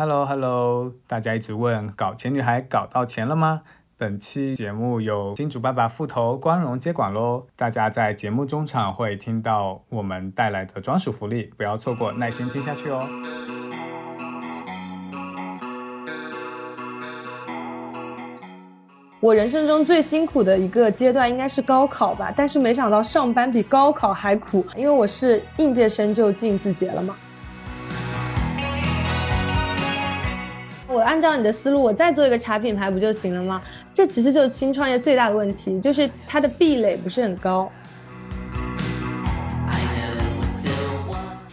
[0.00, 3.62] Hello Hello，大家一直问搞钱女孩搞到钱了吗？
[3.96, 7.48] 本期节目由金主爸爸复投光荣接管喽！
[7.56, 13.04] 大家在节目中场会听到我们带来的专属福利，不要错过，耐心听下去哦。
[19.18, 27.16] 我人生中最辛苦的一个阶段应该是高考吧，但是没想到上班比高考还苦，因为我是应届生就进字节了嘛。
[30.90, 33.60] 我按照你的思路，我再做一个茶品牌不就行了吗？
[33.92, 37.70] 这其实就是新创业最大的问题，就是它的壁垒不是很高。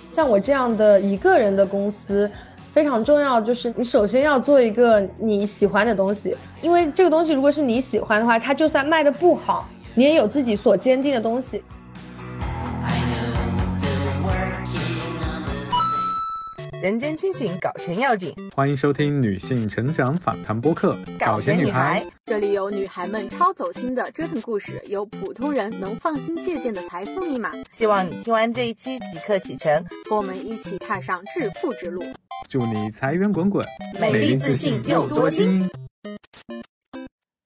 [0.09, 2.31] 像我这样的一个人的公司，
[2.71, 11.62] 非常重要，就是你首先要做一个你喜欢的东西，因为这个东西如果是你喜欢的话，它就算卖的不好，你也有自己所坚定的东西。
[16.85, 18.31] 人间清醒，搞钱要紧。
[18.55, 27.51] 欢迎收听女性成长访谈播客《搞钱女孩》，这里有女孩们超走心的折腾故事，有普通人能放心借鉴的财富密码。
[27.71, 32.04] 希望你听完这一期即刻启程，和我们一起踏上致富之路。
[32.48, 33.65] 祝你财源滚滚，
[33.99, 35.68] 美丽自信又多金。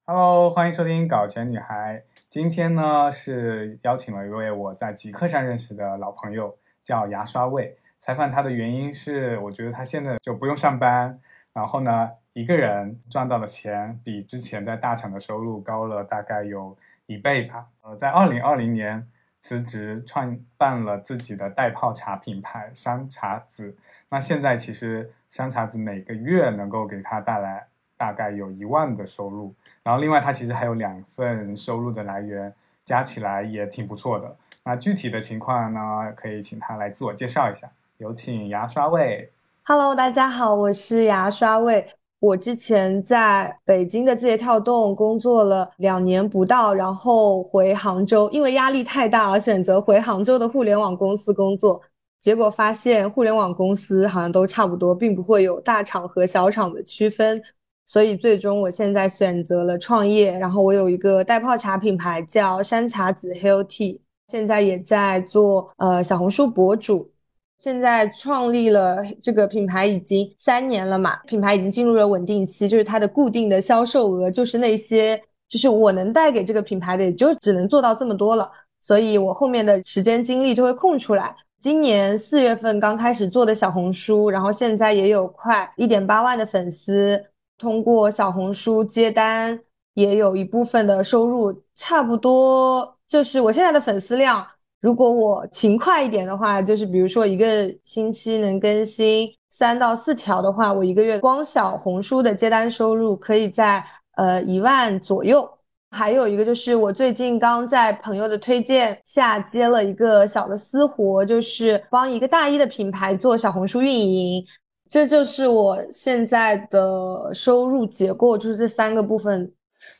[0.06, 2.03] Hello，欢迎收听《搞钱女孩》。
[2.30, 7.78] 今天呢是邀请了一位我在极客上认识的老朋友，叫牙刷味。
[8.00, 11.19] 采访他的原因是，我觉得他现在就不用上班，
[11.53, 17.67] 然后呢，一个人赚到的钱比之前在大厂的收入高了大概有一倍吧。
[17.83, 19.06] 呃，在二零二零年
[19.39, 23.75] 辞职创办了自己的袋泡茶品牌山茶子。
[24.09, 29.53] 那现在其实山茶子每个月能够给他带来大概有一万的收入，
[29.84, 32.53] 然后另外他其实还有两份收入的来源，
[32.86, 34.38] 加起来也挺不错的。
[34.63, 37.69] 那具体的情况呢，可以请他来自我介绍一下。
[38.00, 39.30] 有请牙刷味。
[39.66, 41.86] Hello，大家好，我是牙刷味。
[42.19, 51.81] 我之前在北京的字节跳动工作了两年不到，然后回杭州，因为压力太大而选择回杭州的互联网公司工作。
[52.18, 57.41] 结果发现互联网公司好像都差不多，并不会有大厂和小厂的区分。
[57.85, 60.40] 所以最终我现在选择了创业。
[60.40, 67.12] 然后我有一个代泡茶品牌叫山茶子 Hill Tea，现在也在做呃小红书博主。
[67.59, 78.50] 现在创立了这个品牌已经三年了嘛，品牌已经进入了稳定期，就是它的固定的销售额，就是那些，就是我能带给这个品牌的，也就只能做到这么多了。
[78.80, 81.36] 所以我后面的时间精力就会空出来。
[81.59, 87.22] 今年四月份刚开始做的小红书，然后现在也有快一点八万的粉丝，
[87.58, 89.59] 通过小红书接单，
[89.96, 94.47] 也有一部分的收入，差不多就是我现在的粉丝量。
[94.81, 103.84] 如果我勤快一点的话，就是比如说一个星期能更新三到四条的话，我一个月光小红书的接单收入可以在
[104.16, 105.50] 呃一万左右。
[105.91, 114.46] 还有一个就是我最近刚在朋友的推荐下接了一个小的私活，就是帮一个大一的品牌做小红书运营。
[114.90, 119.51] 这就是我现在的收入结构，就是这三个部分。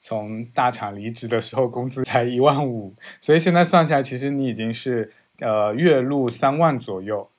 [0.10, 7.30] 从大厂离职的时候，工资才一万五，所以现在算下来，其实你已经是呃月入三万左右，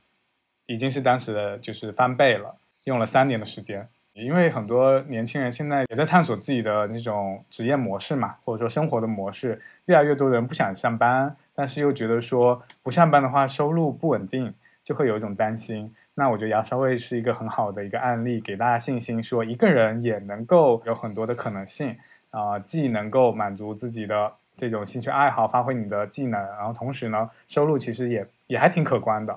[0.66, 2.54] 已经是当时的就是翻倍了。
[2.84, 9.60] 用了三年的时间，因为很多年轻人现在也在探索自己的那种职业模式嘛，或者说生活的模式。
[9.86, 14.54] 越来越多人不想上班，但是又觉得说不上班的话收入不稳定，
[14.84, 15.92] 就会有一种担心。
[16.14, 21.96] 那我觉得牙刷味是一个很好的一个案例，给大家信心，说一个人也能够有很多的可能性。
[22.30, 29.32] 啊，既能够满足自己的这种兴趣爱好，发挥你的技能，然后同时呢，收入其实也也还挺可观的。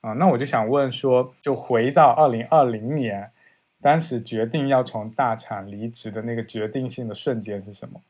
[0.00, 3.30] 啊，那我就想问说，就回到二零二零年，
[3.82, 8.00] 当时决定要从大厂离职的那个决定性的瞬间是什么？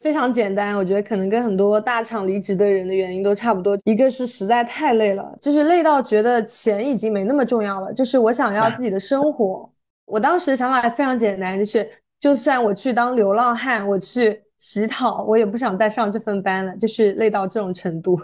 [0.00, 3.78] 非常简单，我觉得可能跟很多大厂离职的人的原因都差不多。
[3.84, 9.70] 一个是实在太累了，就是累到觉得钱已经没那么重要了，就是我想要自己的生活。
[10.04, 11.88] 我当时的想法非常简单，就是。
[12.20, 18.18] 就算我去当流浪汉，我去乞讨，我也不想再上这份班了，就是累到这种程度。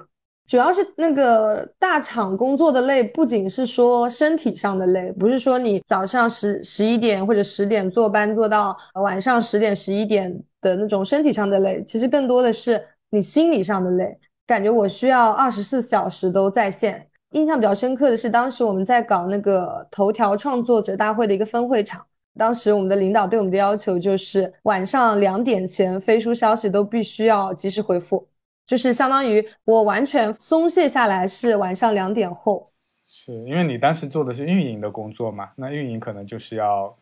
[0.47, 17.09] 主要是那个大厂工作的累，不仅是说身体上的累，不是说你早上十十一点或者十点坐班做到晚上十点十一点的那种身体上的累，其实更多的是你心理上的累，感觉我需要二十四小时都在线。
[17.31, 22.05] 印象比较深刻的是，当时我们在搞那个头条创作者大会的一个分会场。
[22.39, 28.29] 当时我们的领导对我们的要求就是晚上两点前飞书消息都必须要及时回复，
[28.67, 32.71] 就是相当于我完全松懈下来是晚上两点后。
[33.07, 35.51] 是因为你当时做的是运营的工作嘛？
[35.57, 36.95] 那运营可能就是要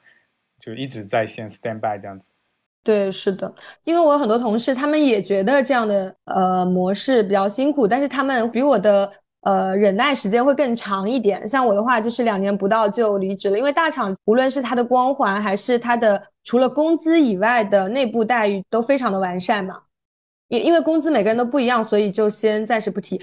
[0.61, 2.29] 就一直在线 stand by 这样子。
[2.85, 9.11] 对，是的，因为我有很多同事，他们也觉得这样的呃模式比较辛苦，但是他们比我的
[9.43, 11.47] 呃忍耐时间会更长一点。
[11.47, 19.83] 像我的话，就是两年不到就离职了，因为大厂无论是它的光环，还是它的除了工资以外的内部待遇都非常的完善嘛。
[20.49, 23.21] 因因为工资每个人都不一样，所以就先暂时不提。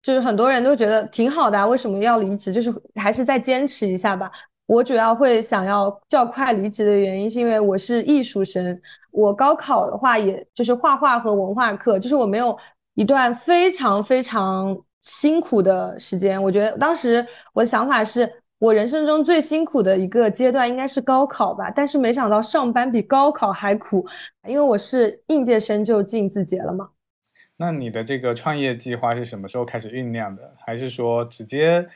[0.00, 2.52] 就是很多人都觉得挺好的，为什么要离职？
[2.52, 4.30] 就是还是再坚持一下吧。
[4.66, 8.80] 我主要会想要较快离职的原因，是因为我是艺术生。
[9.10, 12.56] 我高考的话，也就是画画和文化课，就是我没有
[12.94, 14.78] 一段非常非常
[15.08, 16.40] 辛苦的时间。
[16.40, 21.68] 我觉得当时我的想法是，我人生中最辛苦的一个阶段应该是高考吧。
[21.68, 24.06] 但是没想到上班比高考还苦，
[24.46, 26.90] 因为我是应届生就进字节了嘛。
[27.56, 30.54] 那你的这个创业计划是什么时候开始酝酿的？
[30.64, 31.88] 还是说直接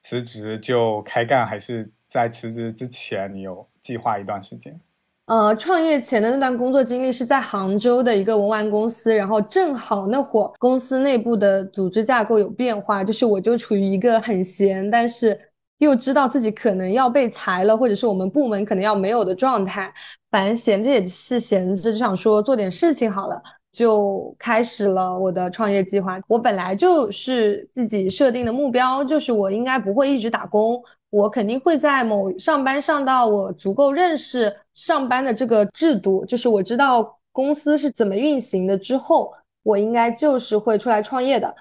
[0.00, 1.46] 辞职就开干？
[1.46, 1.92] 还是？
[2.12, 4.78] 在辞职之前，你有计划一段时间？
[5.26, 15.38] 呃，创业前的那段工作经历是在杭州的一个文玩公司，然后正好那会儿公司内部的组织架构有变化，就是我就处于一个很闲，但是
[15.78, 19.92] 又知道自己可能要被裁了，或者是我们部门可能要没有的状态。
[20.30, 23.40] 反正闲着也是闲着，就想说做点事情好了。
[23.72, 26.20] 就开始了我的创业计划。
[26.28, 30.78] 我本来就是自己设定的目标，就是我应该不会一直打工，
[31.12, 39.30] 我肯定会在某上班上到我足够认识上班的这个制度，就是我知道公司是怎么运行的之后，
[39.62, 41.54] 我应该就是会出来创业的。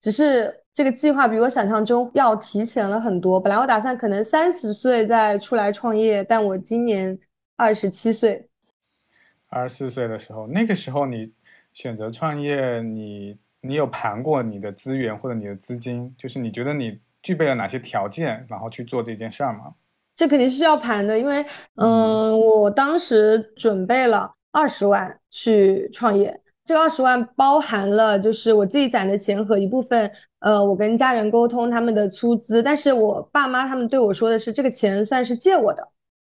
[0.00, 3.38] 只是这个计划比我想象中要提前了很多。
[3.38, 7.18] 本来我打算可能三十岁再出来创业，但我今年
[7.56, 8.48] 二十七岁，
[9.48, 11.32] 二十四岁的时候，那个时候你。
[11.74, 19.72] 选择创业，你你有盘过你的资源或者你的资金，就是你觉得你具备了哪些条件，然后去做这件事儿吗？
[20.14, 21.44] 这肯定是要盘的，因为
[21.74, 35.88] 嗯，我当时准备了二十万去创业，这个二十万包含了就是我自己攒的钱和一部分，呃，我跟家人沟通他们的出资，但是我爸妈他们对我说的是这个钱算是借我的，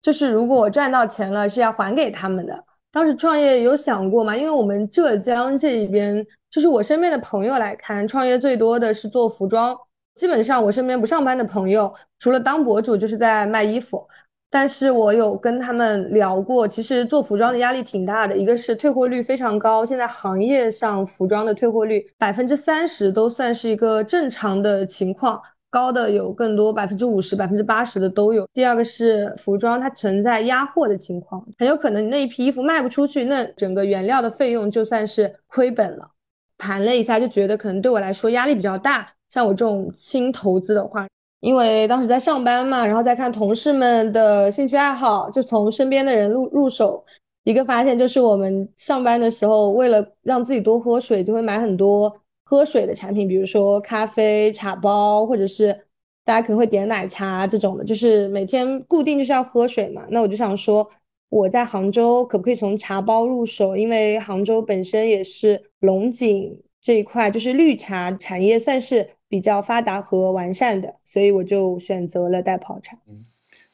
[0.00, 2.64] 就是如果我赚到钱了是要还给他们的。
[2.90, 4.34] 当时创业有想过吗？
[4.34, 9.76] 因为我们浙江这一边，就是我身边的朋友来看，创业最多的是做服装。
[10.16, 14.04] 基本上我身边不上班的朋友，除了当博主，就是在卖衣服。
[14.48, 25.40] 但是我有跟他们聊过，其实做服装的压力挺大的，一个是退货率非常高，现在行业上服装的退货率百分之三十都算是一个正常的情况。
[25.68, 28.48] 高的有更多，百分之五十、百分之八十的都有。
[28.54, 36.08] 第二个是服装，它存在压货的情况，很有可能你那一批衣服卖不出去，那整个原料的费用就算是亏本了。
[36.58, 39.08] 盘了一下，就觉得可能对我来说压力比较大。
[39.28, 41.06] 像我这种轻投资的话，
[41.40, 47.04] 因为当时在上班嘛，然后再看同事们的兴趣爱好，就从身边的人入入手。
[47.44, 52.20] 一个发现就是，我们上班的时候，为了让自己多喝水，就会买很多。
[52.48, 55.76] 喝水的产品，比如说咖啡、茶包，或者是
[56.24, 60.06] 大家可能会点奶茶这种的，就是每天固定就是要喝水嘛。
[60.10, 60.88] 那我就想说，
[61.28, 63.76] 我在杭州可不可以从茶包入手？
[63.76, 72.96] 因为杭州本身也是龙井这一块，就是绿茶产业算是比较发达和完善的，所以我就选择了带泡茶。
[73.08, 73.26] 嗯，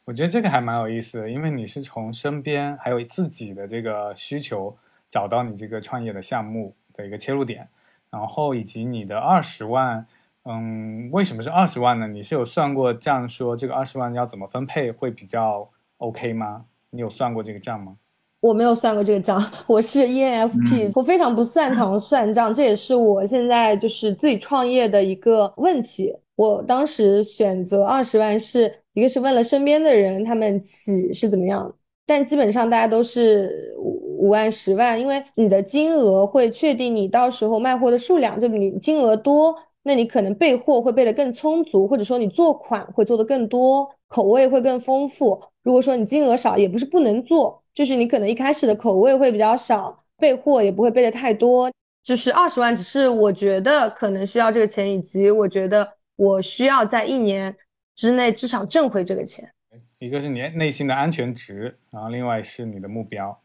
[0.07, 4.75] 我觉得这个还蛮有意思的，因为你是从身边还有自己的这个需求
[5.09, 7.69] 找到你这个创业的项目的一个切入点。
[8.11, 10.07] 然后以及你的二十万，
[10.45, 12.09] 嗯，为什么是二十万呢？
[12.09, 16.67] 你是有算过这样，说这个二十万要怎么分配会比较 OK 吗？
[16.95, 17.97] 你有算过这个账吗？
[18.41, 26.15] 我没有算过这个账， 我是 ENFP，我非常不擅长算账，这也是我现在就是自己创业的一个问题。
[26.37, 33.75] 我当时选择二十万，是一个是问了身边的人，他们起是怎么样，但基本上大家都是。
[34.23, 38.39] 五万、十万，因为你的金额会确定你到时候卖货的数量。
[38.39, 45.43] 就你金额多，那你可能备货会备得更充足，或者说你做款会做得更多，口味会更丰富。
[45.63, 51.73] 如果说你金额少，也不是不能做，就是你可能一开始的口味会比较少，备货也不会备得太多。
[52.05, 57.57] 就是二十万，只是我觉得可能需要这个钱，以及我觉得我需要在一年
[57.95, 59.51] 之内至少挣回这个钱。
[59.99, 63.41] 一个是你内心的安全值，然后另外是你的目标。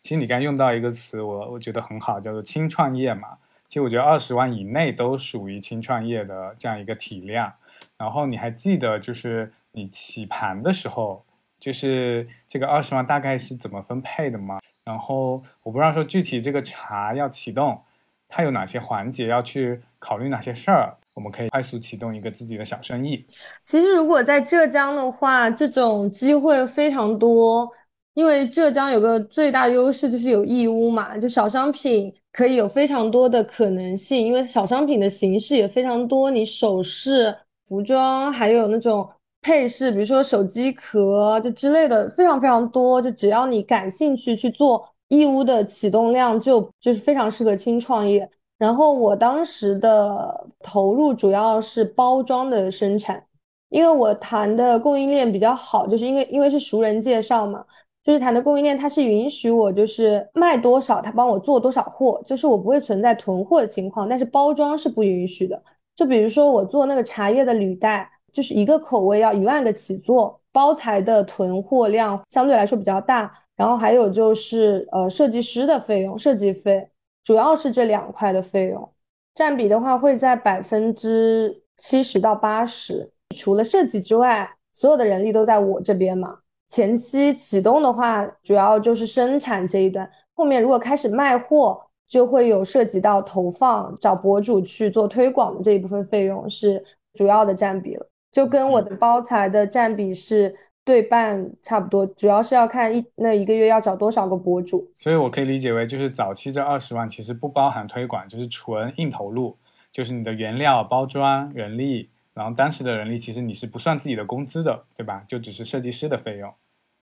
[0.00, 3.36] 其实你刚用到一个词，我我觉得很好，叫做轻创业嘛。
[3.68, 7.52] 其实我觉得二十万以内都属于轻创业的这样一个体量。
[7.98, 11.22] 然后你还记得，就是你起盘的时候，
[11.60, 14.58] 就是这个二十万大概是怎么分配的吗？
[14.84, 17.78] 然后我不知道说具体这个茶要启动，
[18.26, 20.96] 它有哪些环节要去考虑哪些事儿。
[21.12, 23.26] 我们可以快速启动一个自己的小生意。
[23.64, 27.70] 其实如果在浙江的话，这种机会非常多，
[28.14, 39.06] 因为浙江有个最大优势就是有义乌嘛，就小商品可以有非常多的可能性，因为小商品的形式也非常多，你首饰、服装还有那种。
[39.46, 43.00] 配饰，比如说手机壳就之类的，非常非常多。
[43.00, 48.28] 就只要你感兴趣去做，义乌的启动量就就是非常适合轻创业。
[48.58, 53.22] 然后我当时的投入主要是包装的生产，
[53.68, 57.64] 因为我谈的供应链比较好，就是因为因为是熟人介绍嘛，
[58.02, 64.08] 就是谈的供应链它是允许我就是卖多少，他帮我做多少货，就是我不会存在囤货的情况。
[64.08, 65.62] 但是包装是不允许的，
[65.94, 68.10] 就比如说我做那个茶叶的履带。
[68.36, 76.86] 就是一个口味要一万个起做，包材的囤货量相对来说比较大，然后还有就是呃设计师的费用，设计费
[77.24, 78.86] 主要是这两块的费用，
[79.34, 83.10] 占比的话会在百分之七十到八十。
[83.34, 86.40] 除了设计之外，所有的人力都在我这边嘛。
[86.68, 98.06] 前期启动的话，主要就是生产这一段，后面如果开始卖货，就会有涉及到投放、找博主去做推广的这一部分费用是主要的占比了。
[98.36, 104.92] 就跟我的包材的占比是对半差不多，主要是要看一那一个月要找多少个博主。
[104.98, 109.56] 所以我可以理解为，就是早期这二十万其实不包含推广，就是纯硬投入，
[109.90, 115.24] 就是你的原料、包装、人力，然后当时的人力其实你是不算自己的工资的，对吧？
[115.26, 116.52] 就只是设计师的费用。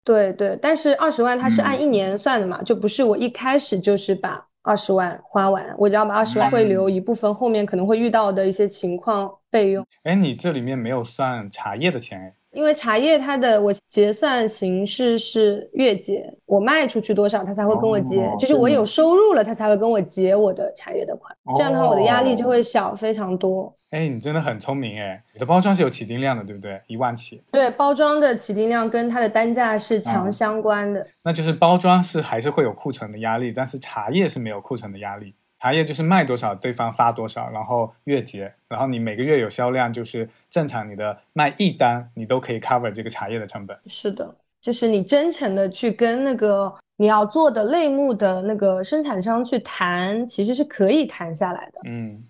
[0.04, 4.50] 对对，但是二十万它是按一年算的嘛，就不是我一开始就是把。
[4.64, 9.86] 二十万花完，我只要把二十万会留一部分，后面可能会遇到的一些情况备用。
[10.04, 12.34] 哎，你这里面没有算茶叶的钱哎。
[12.54, 21.36] 因为茶叶它的我结算形式是月结，我卖出去多少，他才会跟我结，就是我有收入了，他才会跟我结我的茶叶的款。
[21.56, 23.76] 这样的话，我的压力就会小非常多。
[23.94, 25.24] 哎，你真的很聪明哎！
[25.34, 26.82] 你的包装是有起订量的，对不对？
[26.88, 27.44] 一万起。
[27.52, 31.06] 对，包装的起订量跟它的单价是强相关的。
[31.22, 35.36] 那就是包装是还是会有库存的压力，但是茶叶是没有库存的压力。
[35.60, 43.78] 茶叶就是卖多少对方发多少，然后月结，然后你每个月有销量，就是正常你的卖一单，你都可以 cover 这个茶叶的成本。
[43.86, 51.82] 是的，就是你真诚的去跟那个你要做的类目的那个生产商去谈，其实是可以谈下来的。
[51.86, 52.24] 嗯。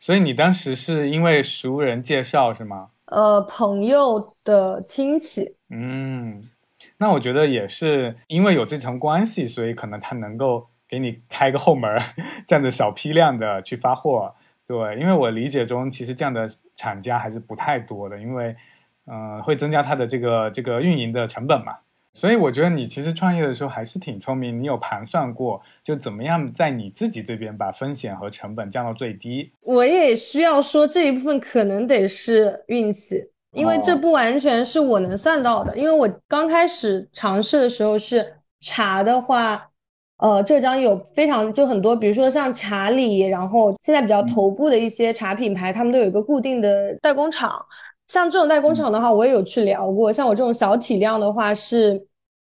[0.00, 2.88] 所以你当时是因为熟人介绍是吗？
[3.04, 5.56] 呃，朋友的亲戚。
[5.68, 6.48] 嗯，
[6.96, 12.00] 那我觉得也是因为有这层关系，所以可能他能够给你开个后门，
[12.46, 14.34] 这样的小批量的去发货。
[14.66, 18.56] 对，因为我理解中其实这样的厂家还是不太多的，因为
[19.04, 21.76] 嗯，会增加他的这个这个运营的成本嘛。
[22.12, 29.52] 所以我觉得你其实创业的时候还是挺聪明，你有盘算过就怎么样在你自己这边把风险和成本降到最低。
[29.60, 35.76] 我也需要说这一部分可能得是运气，因为这不完全是我能算到的。
[35.76, 39.70] 因为我刚开始尝试的时候是茶的话，
[40.18, 47.64] 呃，浙江有非常就很多，比如说像茶里，然后现在比较头部的一些茶品牌，他们都有一个固定的代工厂。
[48.10, 50.12] 像这种代工厂的话，我也有去聊过。
[50.12, 51.96] 像我这种小体量的话，是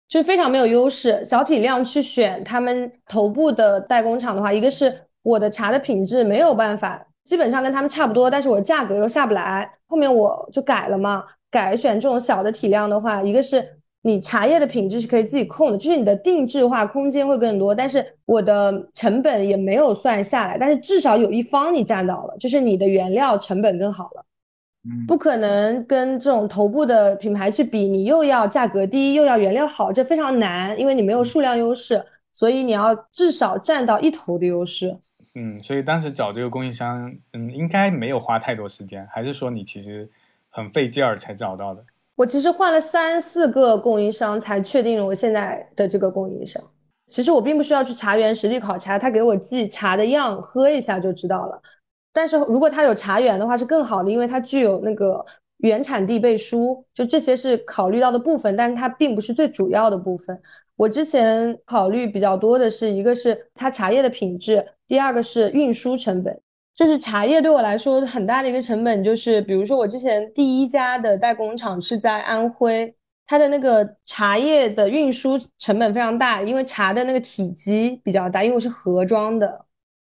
[0.08, 1.24] 就是非常没有优势。
[1.24, 9.68] 小体量去选他们头部的代工厂的话，一个是我的茶的品质没有办法，基本上跟他们差不多，但是我的价格又下不来。
[9.88, 24.24] 后面我就改了嘛，改选这种小的体量的话，一个是你茶叶的品质是可以自己控的，就是你的定制化空间会更多，但是我的成本也没有算下来，但是至少有一方你占到了，就是你的原料成本更好了。
[25.06, 34.98] 不可能跟这种头部的品牌去比，你又要价格低，又要原料好，这非常难，因为你没有数量优势，所以你要至少占到一头的优势。
[35.34, 40.08] 嗯，所以当时找这个供应商，嗯，应该没有花太多时间，还是说你其实
[40.48, 41.84] 很费劲儿才找到的？
[42.14, 46.62] 我其实换了三四个供应商才确定了我现在的这个供应商。
[47.08, 51.60] 其实我并不需要去茶园实地考察，他给我寄茶的样，喝一下就知道了。
[52.16, 55.22] 但是如果它有茶园的话是更好的，因为它具有那个
[55.58, 60.40] 原产地背书，就这些是考虑到的部分，但是它并不是最主要的部分。
[60.76, 66.40] 我之前考虑比较多的是一个是它茶叶的品质，第二个是运输成本。
[66.74, 72.94] 就是茶叶对我来说很大的一个成本，就是比如说我之前第一家的代工厂是在安徽，
[73.26, 79.65] 它的那个茶叶的运输成本非常大，因为茶的那个体积比较大，因为我是盒装的。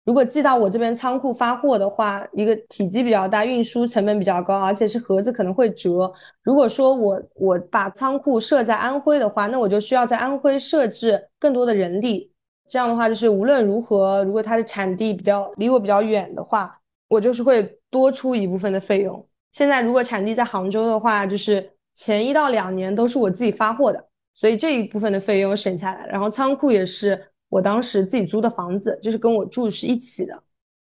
[0.06, 6.12] 如果寄到我这边仓库发货的话，一个体积比较大，运输成本比较高，而且是盒子可能会折。
[6.44, 12.32] 如果说我我把仓库设在安徽的话，那我就需要在安徽设置更多的人力。
[12.70, 19.28] 这样的话，就是无论如何，如果它的产地比较离我比较远的话，我就是会多出一部分的费用。
[19.52, 26.06] 现在如果产地在杭州的话，就是前一到两年都是我自己发货的，所以这一部分的费用省下来。
[26.08, 30.44] 然后仓库也是我当时自己租的房子，就是跟我住是一起的。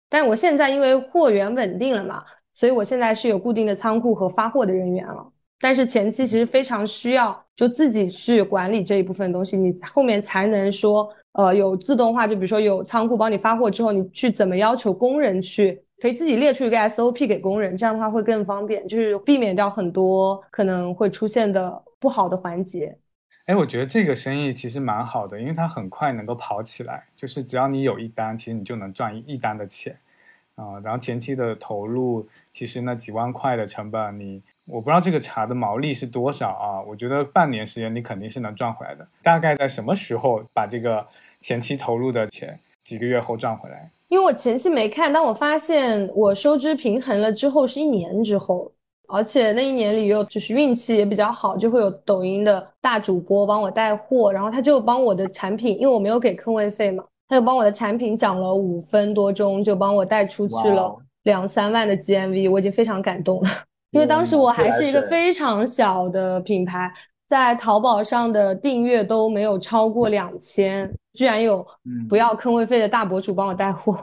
[0.10, 2.24] 但我现在因为货源稳定了嘛，
[2.54, 5.32] 所以我现在是有固定的仓库和发货的人员了。
[5.60, 15.84] 但是前期其实非常需要就自己去管理这一部分东西，你后面才能说呃有自动化，就比如说有仓库帮你发货之后，你去怎么要求工人去。
[16.00, 22.96] 可以自己列出一个 SOP 给工人，这样的话会更方便，就是避免掉很多可能会出现的不好的环节。
[23.48, 29.98] 哎，我觉得这个生意其实蛮好的，因为它很快能够跑起来，就是只要你有一单，其实你就能赚一单的钱
[30.56, 30.78] 啊。
[30.84, 36.82] 然后前期的投入，其实那几万块的成本，你我不知道这个茶的毛利是多少啊？
[36.82, 39.08] 我觉得半年时间你肯定是能赚回来的。
[39.24, 41.08] 大概在什么时候把这个
[41.40, 43.90] 前期投入的钱几个月后赚回来？
[44.10, 48.74] 因为我前期没看，但我发现我收支平衡了之后，是一年之后，
[49.08, 63.50] 而且那一年里又就是运气也比较好，就会有抖音的大主播帮我带货，然后他就帮我的产品，因为我没有给坑位费嘛，他就帮我的产品讲了五分多钟，就帮我带出去了两三万的 GMV，我已经非常感动了，
[63.92, 66.92] 因为当时我还是一个非常小的品牌。
[67.28, 71.68] 在淘宝上的订阅都没有超过两千，居然有
[72.08, 73.98] 不要坑位费的大博主帮我带货。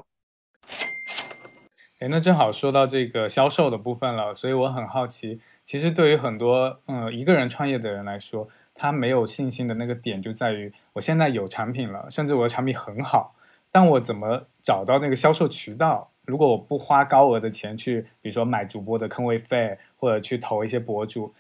[2.04, 13.34] 哎，那正好说到这个销售的部分了，所以我很好奇，其实对于很多嗯一个人创业的人来说，他没有信心的那个点就在于，我现在有产品了，甚至我的产品很好，
[13.72, 16.10] 但我怎么找到那个销售渠道？
[16.26, 21.32] 如果我不花高额的钱去，比如说买主播的坑位费，或者去投一些博主。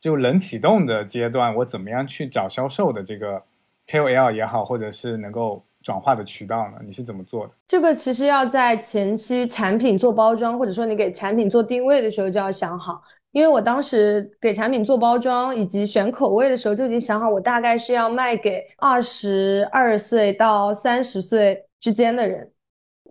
[0.00, 3.44] 就冷启动的阶段，我怎么样去找销售的这个
[3.86, 6.76] KOL 也好，或者是能够转化的渠道呢？
[6.84, 7.54] 你是怎么做的？
[7.66, 13.00] 这个其实要在前期产品做包装，或者说你给产品做定位的时候就要想好。
[13.30, 22.52] 因为我当时给产品做包装以及选口味的时候就已经想好，我大概是要卖给二十二岁到三十岁之间的人。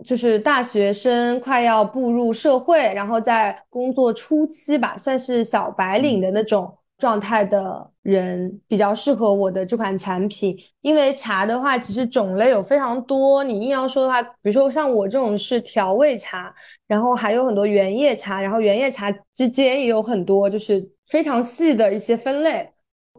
[0.05, 10.57] 就是大学生快要步入社会，然后在工作初期吧，算是小白领的那种状态的人，比较适合我的这款产品。
[10.81, 16.53] 因为茶的话，其实种类有非常多，你硬要说的话，比如说像我这种是调味茶，
[16.88, 22.67] 然后还有很多原叶茶，然后原叶茶之间也有很多就是非常细的一些分类。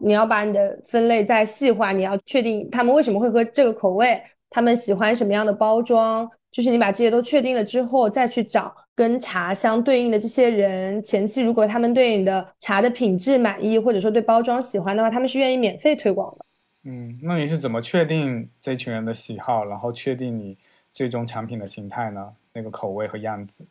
[0.01, 6.29] 你要把你的分类再细化，你要确定他们为什么会喝这个口味，他们喜欢什么样的包装。
[6.51, 11.01] 就是你把这些都确定了之后，再去找跟茶相对应的这些人。
[11.03, 16.45] 前期如果他们对你的茶的品质满意，或者说对包装喜欢的话，他们是愿意免费推广的。
[16.85, 20.57] 嗯，那你是怎么确定这群人的喜好，然后确定你
[20.91, 22.33] 最终产品的形态呢？
[22.53, 23.63] 那个口味和样子？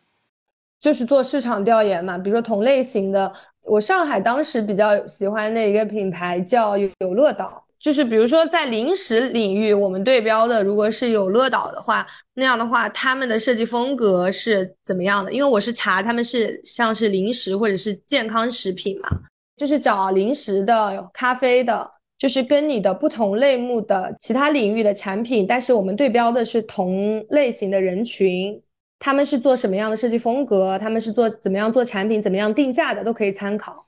[0.80, 2.16] 就是做市场调研嘛。
[2.16, 3.32] 比如说同类型的，
[3.64, 7.64] 我上海当时比较喜欢的一个品牌叫有乐岛。
[7.80, 15.32] 就是比如说在零食领域，我们对标的如果是有乐岛的话，那样的话他们的设计风格是怎么样的？
[15.32, 19.08] 因为我是查他们是像是零食或者是健康食品嘛，
[19.56, 21.88] 就是找零食的、咖啡的，
[22.18, 28.60] 就是跟你的不同类目的其他领域的产品，但是我们对标的是同类型的人群，
[28.98, 33.86] 他们是做什么样的设计风格，他们是做怎么样做产品、怎么样定价的，都可以参考。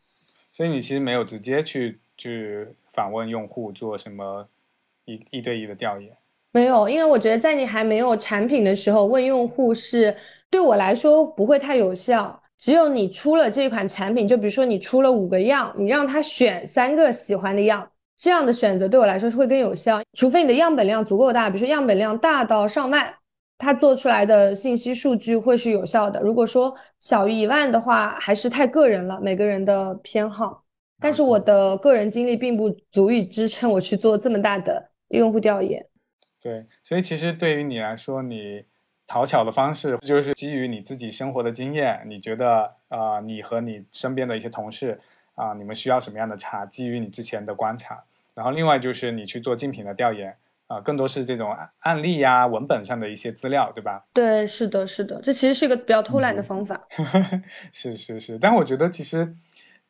[0.53, 2.69] 所以你其实没有直接去去。
[2.93, 4.49] 访问用户做什么
[5.05, 6.17] 一一对一的调研？
[6.53, 10.17] 没有，因为我觉得在你还没有产品的时候问用户是
[10.51, 12.43] 对我来说不会太有效。
[12.59, 20.03] 只有你出了这款产品，就比如说你出了五个样，你让他选三个喜欢的样，这样的选择对我来说是会更有效。
[20.13, 23.15] 除非你的样本量足够大，比如说样本量大到上万，
[23.57, 26.21] 它做出来的信息数据会是有效的。
[26.21, 30.65] 如果说小于一万的话，还是太个人了，每个人的偏好。
[31.01, 35.87] 但是我的个人经历并不足以支撑我去做这么大的用户调研。
[36.41, 38.65] 对，所以其实对于你来说，你
[39.07, 45.01] 讨巧的方式就是基于你自己生活的经验，你觉得啊，你和你身边的一些同事
[45.35, 46.65] 啊，你们需要什么样的茶？
[46.65, 50.37] 基于你之前的观察，然后另外就是你去做竞品的调研
[50.67, 54.07] 啊，更多是这种案例呀、文本上的一些资料，对吧？
[54.15, 56.87] 对，是的，是的，这其实是一个比较偷懒的方法。
[57.71, 59.35] 是是是，但我觉得其实。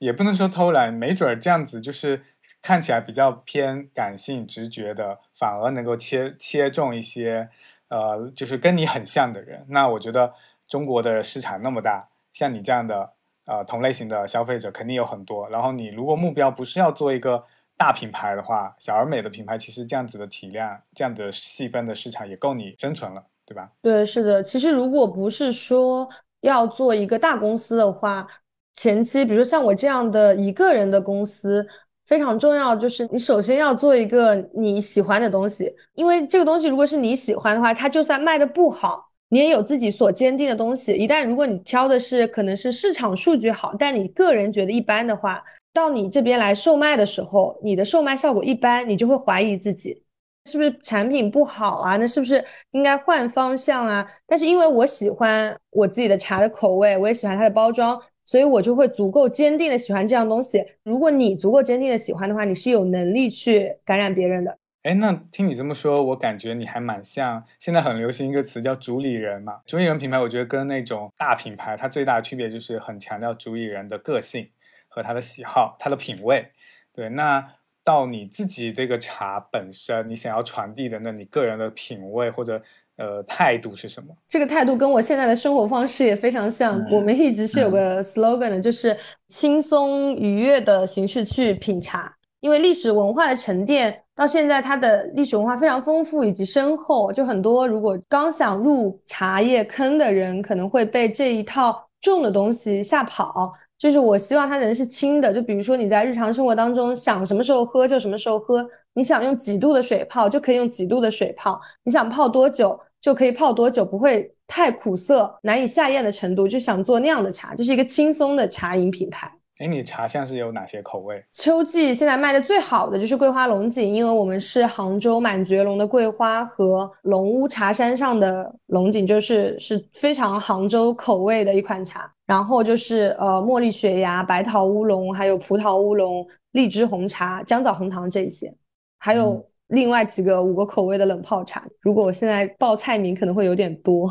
[0.00, 2.24] 也不能说偷懒，没准儿这样子就是
[2.62, 7.50] 看起来比较偏感性、直觉的，反而能够切切中一些，
[7.88, 9.66] 呃，就是跟你很像的人。
[9.68, 10.32] 那我觉得
[10.66, 13.12] 中国的市场那么大，像你这样的
[13.44, 15.48] 呃同类型的消费者肯定有很多。
[15.50, 17.44] 然后你如果目标不是要做一个
[17.76, 23.70] 大品牌的话，小而美的品牌，其实这样子的体量、这样的细分的市场也够你生存了，对吧？
[23.82, 24.42] 对，是的。
[24.42, 26.08] 其实如果不是说。
[26.42, 28.26] 要做一个大公司的话，
[28.74, 31.66] 前期比如说像我这样的一个人的公司，
[32.06, 40.92] 非常重要就是你首先要做一个你喜欢的东西，因为这个东西如果是你喜欢的话，它就算卖的不好，你也有自己所坚定的东西。
[40.92, 50.02] 一旦如果你挑的是可能是市场数据好，但你个人觉得一般的话，到你这边来售卖的时候，你的售卖效果一般，你就会怀疑自己。
[50.46, 51.96] 是不是产品不好啊？
[51.98, 54.06] 那是不是应该换方向啊？
[54.26, 60.64] 但是因为我喜欢我自己的茶的口味，我也喜欢它的包装，所以我就会足够坚定的喜欢这样东西。
[60.82, 64.58] 如果你足够坚定的喜欢的话，你是有能力去感染别人的。
[64.82, 69.60] 哎，那听你这么说，我感觉你还蛮像现在很流行一个词叫主理人嘛。
[69.66, 74.48] 主理人品牌，我觉得跟那种大品牌它最大的区别就是很强调主理人的个性
[74.88, 76.50] 和他的喜好、他的品味。
[76.94, 77.59] 对，那。
[77.84, 82.60] 到你自己这个茶本身，你想要传递的，那你个人的品味或者
[82.96, 84.14] 呃态度是什么？
[84.28, 86.80] 这个态度跟我现在的生活方式也非常像。
[86.90, 88.96] 我们一直是有个 slogan 的，就是
[89.28, 92.14] 轻松愉悦的形式去品茶。
[92.40, 103.52] 因为历史文化的沉淀到现在，它的历史文化非常丰富以及深厚，就很多如果刚想入茶叶坑的人，可能会被这一套重的东西吓跑。
[103.80, 119.39] 就是我希望它能是轻的，就比如说你在日常生活当中想什么时候喝就什么时候喝，你想用几度的水泡就可以用几度的水泡，你想泡多久就可以泡多久，不会太苦涩难以下咽的程度，就想做那样的茶，就是一个轻松的茶饮品牌。
[119.60, 121.22] 哎，你茶像是有哪些口味？
[121.32, 132.10] 秋季现在卖的最好的就是桂花龙井，因为我们是杭州满觉陇的桂花和龙屋茶山上的龙井，就是是非常杭州口味的一款茶。
[132.24, 138.54] 然后就是呃茉莉雪芽、白桃乌龙，还有葡萄乌龙、荔枝红茶、姜枣红糖这些，
[138.98, 141.62] 还有另外几个五个口味的冷泡茶。
[141.80, 144.10] 如果我现在报菜名，可能会有点多。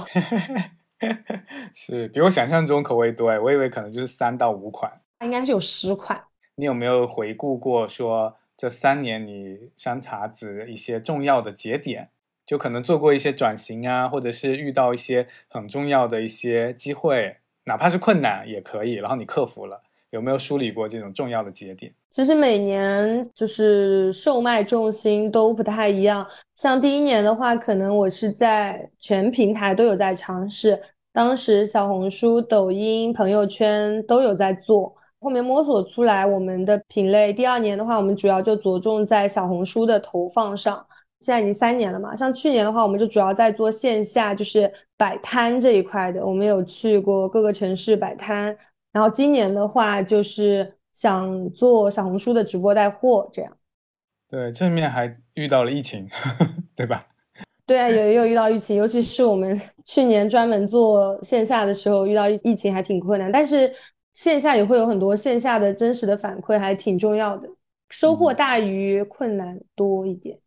[1.73, 4.91] 是比我想象中口味多哎，我以为可能就是三到五款。
[5.25, 6.21] 应该是有十款。
[6.55, 12.09] 你有没有回顾过说这三年你山茶子一些重要的节点？
[12.45, 19.83] 就可能做过一些转型啊，或者是遇到一些很重要的一些机会，哪怕是困难也可以，然后你克服了。
[20.09, 21.93] 有没有梳理过这种重要的节点？
[22.09, 26.27] 其实每年就是售卖重心都不太一样。
[26.55, 30.81] 像第一年的话，可能我是在全平台都有在尝试，
[31.13, 34.95] 当时小红书、抖音、朋友圈都有在做。
[35.21, 40.85] 后面摸索出来我们的品类，第二年的话，我们主要就着重在小红书的投放上。
[41.19, 46.25] 现在已经三年了嘛，像去年的话，我们就主要在做线下，就是摆摊这一块的。
[46.25, 48.55] 我们有去过各个城市摆摊，
[48.93, 53.51] 然后今年的话，就是想做小红书的直播带货，这样。
[54.29, 56.07] 对，正面还遇到了疫情，
[56.77, 57.05] 对吧？
[57.65, 63.69] 对啊，有也有遇到疫情，尤其是我们去年专门做线下的时候，遇到疫情还挺困难，但是。
[64.19, 67.49] 线下也会有很多线下的真实的反馈，还挺重要的，
[67.89, 70.37] 收获大于困难多一点。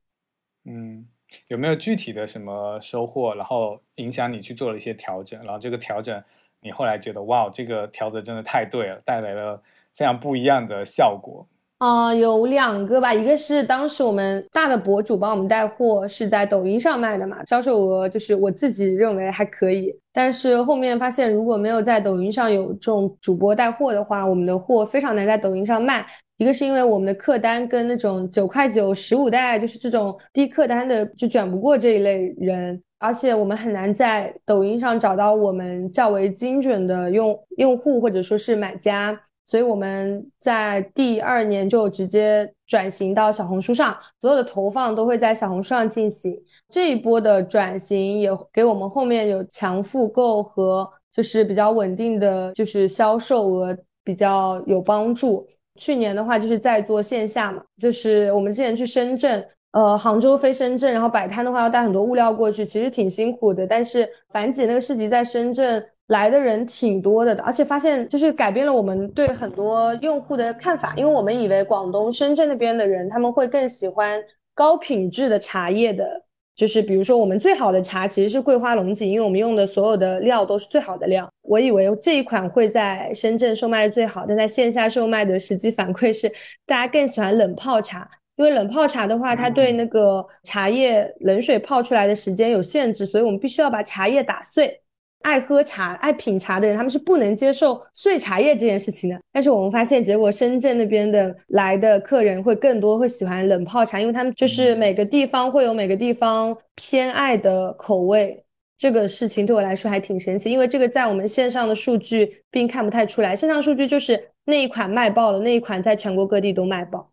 [0.67, 1.09] 嗯，
[1.47, 6.23] 有没有具体的什么收获，然后影响你去做了一些调整，然后这个调整
[6.61, 9.63] 你后来觉得哇，这个调整真的太对了，带来了
[9.95, 11.49] 非常不一样的效果。
[11.83, 26.07] 啊，有两个吧，一个是当时我们大的博主帮我们带货，是在抖音上卖的嘛，销售额就是我自己认为还可以，但是后面发现如果没有在抖音上有这种主播带货的话，我们的货非常难在抖音上卖。
[26.37, 39.21] 一个是因为我们的客单跟那种九块九十五袋，就是这种低客单的就卷不过这一类人，而且我们很难在抖音上找到我们较为精准的用用户或者说是买家。
[39.53, 46.35] 所以我们在第二年就直接转型到小红书上，所有的投放都会在小红书上进行。
[46.71, 55.47] 这一波的转型也给我们后面有强复购和就是比较稳定的就是销售额比较有帮助。
[55.79, 63.67] 去年的话就是在做线下嘛，就是我们之前去深圳，呃，杭州飞深圳，然后摆摊的话要带很多物料过去，其实挺辛苦的。
[63.67, 65.87] 但是樊姐那个市集在深圳。
[66.09, 74.23] 来的人挺多的，而且发现就是改变了我们对很多用户的看法，因为我们以为广东深圳那边的人他们会更喜欢
[74.55, 81.27] 高品质的茶叶的，就是比如说我们最好的茶其实是桂花龙井，因为我们用的所有的料都是最好的料。
[81.41, 86.31] 我以为这一款会在深圳售卖最好，但在线下售卖的实际反馈是
[86.67, 94.82] 大家更喜欢冷泡茶，因为冷泡茶的话，它对那个茶叶冷水泡出来的时间有限制，所以我们必须要把茶叶打碎。
[95.23, 99.21] 爱喝茶、爱品茶的人，他们是不能接受碎茶叶这件事情的。
[99.33, 108.45] 但是我们发现，结果深圳那边的来的客人会更多，会喜欢冷泡茶，因为他们就是每个地方会有每个地方偏爱的口味。
[108.77, 113.37] 这个事情对我来说还挺神奇，因为这个在我们线上的数据并看不太出来。
[113.37, 117.09] 线上数据就是那一款卖爆了，那一款在全国各地都卖爆，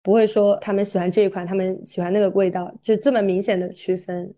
[0.00, 4.32] 不会说他们喜欢这一款，他们喜欢那个味道，就这么明显的区分。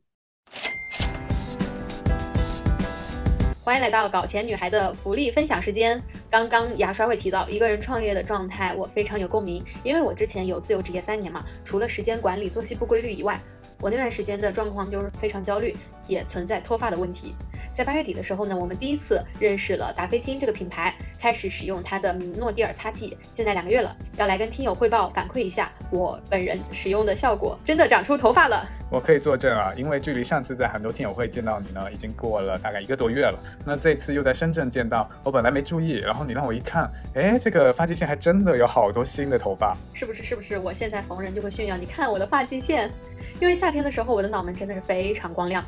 [3.71, 6.03] 欢迎来到搞钱女孩的福利分享时间。
[6.29, 13.41] 刚刚牙刷会提到一个人创业的状态，我非常有共鸣，因为我之前有自由职业三年嘛，除了时间管理、作息不规律以外。
[13.81, 17.35] 我那段时间的状况就是非常焦虑，也存在脱发的问题。
[17.75, 28.67] 在八月底的时候呢，我们第一次认识了达霏欣这个品牌，开始使用它的米诺地尔擦剂，现在两个月了，要来跟听友汇报反馈一下我本人使用的效果，真的长出头发了。
[28.91, 33.39] 我可以作证啊，因为距离上次在杭州听友会见到你呢，已经过了大概一个多月了。
[33.65, 40.23] 那这次又在深圳见到，我本来没注意，然后你让我一看，哎，这个发际线还真的有好多新的头发，是不是？
[40.23, 40.59] 是不是？
[40.59, 42.91] 我现在逢人就会炫耀，你看我的发际线。
[43.39, 45.65] 因为夏天的时候，我的脑门真的是非常光亮。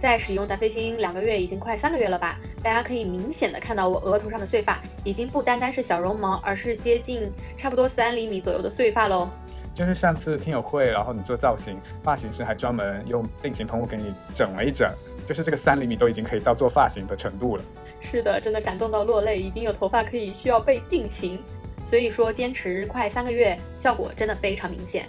[0.00, 2.38] 在使用达霏欣两个月，已经快三个月了吧？
[2.62, 9.28] 大家可以明显的看到我额头上的碎发，已经不单单是小绒毛，而是接近差不多三厘米左右的碎发喽。
[9.74, 14.88] 就是上次听友会，然后你做造型，发型师还专门用定型喷雾给你整了一整，
[15.26, 17.64] 就是这个三厘米都已经可以到做发型的程度了。
[17.98, 21.42] 是的，真的感动到落泪，已经有头发可以需要被定型。
[21.86, 25.06] 所以说，坚持快三个月，效果真的非常明显。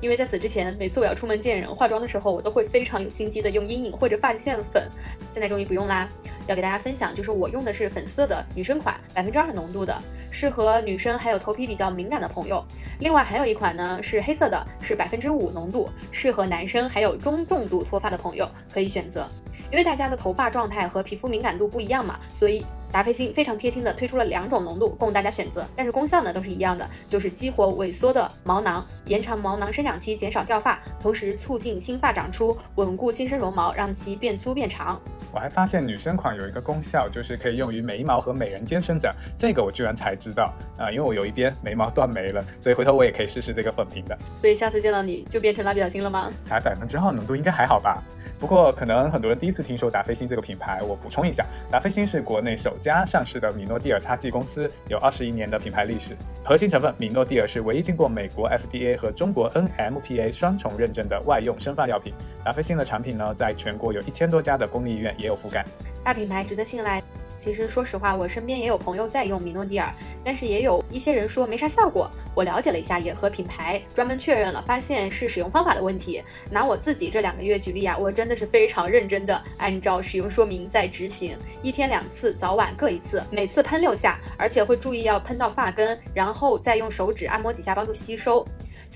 [0.00, 4.88] 因为在此之前，每次我要出门见人化妆的时候，我都会非常有心机的用阴影或者发际线粉。
[5.32, 6.08] 现在终于不用啦，
[6.46, 9.96] 要给大家分享，就是我用的是粉色的女生款，百分之二浓度的，
[10.30, 12.64] 适合女生还有头皮比较敏感的朋友。
[13.00, 19.26] 另外还有一款呢是黑色的，是百分之五浓度，适合男生还有中重度脱发的朋友可以选择。
[19.70, 22.64] 因为大家的头发状态和皮肤敏感度不一样嘛，所以。
[22.90, 35.00] 达霏欣非常贴心的推出了两种浓度供大家选择，但是功效呢都是一样的，就是激活萎缩的毛囊，延长毛囊生长期，减少掉发，同时促进新发长出，稳固新生绒毛，让其变粗变长。
[35.32, 44.16] 我还发现女生款有一个功效，就是可以用于眉毛和美人尖生长，这个我居然才知道啊，因为我有一边眉毛断眉了，所以回头我也可以试试这个粉瓶的。
[44.34, 46.30] 所以下次见到你就变成蜡笔小新了吗？
[46.44, 48.02] 才百分之二浓度应该还好吧。
[48.38, 56.14] 不过，可能很多人第一次听说达霏欣这个品牌，我补充一下，达霏欣是国内首家上市的米诺地尔擦剂公司，有二十一年的品牌历史。
[56.44, 62.12] 核心成分米诺地尔是唯一经过美国 FDA 和中国 NMPA 双重认证的外用生发药品。
[62.44, 65.64] 达霏欣的产品呢，在全国有一千多家的公立医院也有覆盖，
[66.04, 67.02] 大品牌值得信赖。
[67.46, 69.88] 其实说实话，我身边也有朋友在用米诺地尔，
[70.24, 72.10] 但是也有一些人说没啥效果。
[72.34, 76.20] 我了解了一下，也和品牌专门确认了，发现是使用方法的问题。
[76.50, 88.44] 拿我自己这两个月举例啊，我真的是非常认真的按照使用说明在执行，一天两次，早晚各一次，每次喷六下，而且会注意要喷到发根，然后再用手指按摩几下，帮助吸收。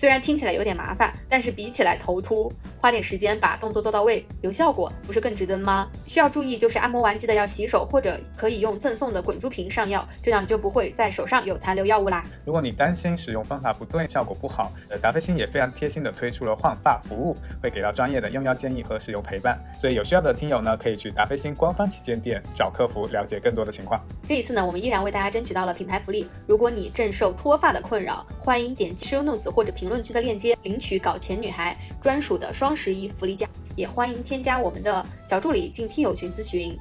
[0.00, 5.86] 虽然听起来有点麻烦，但是比起来头秃，花点时间把动作做到位，有效果，不是更值得吗？
[6.06, 12.24] 需要注意就是按摩完记得要洗手，或者可以用赠送的滚珠瓶上药，这样就不会在手上有残留药物啦。
[12.46, 19.62] 如果你担心使用方法不对，效果不好，呃，达霏欣也非常贴心的推出了换发服务，会给到专业的用药建议和使用陪伴。
[19.78, 24.02] 所以有需要的听友呢，可以去达霏欣官方旗舰店找客服了解更多的情况。
[24.26, 26.26] 这一次呢，我们依然为大家争取到了品牌福利。
[26.46, 36.79] 如果你正受脱发的困扰，欢迎点击 show notes 或者评评论区的链接领取搞钱女孩专属的双十一福利价，也欢迎添加我们的小助理进听友群咨询，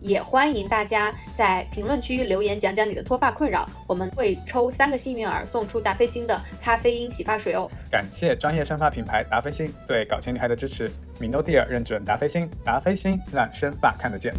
[0.00, 7.70] 也欢迎大家在评论区留言讲讲你的脱发困扰，我们会抽三个幸运儿送出达霏欣的咖啡因洗发水哦。
[7.90, 14.34] 感谢专业生发品牌达霏欣对搞钱女孩的支持，米诺地尔认准达霏欣，达霏欣让生发看得见。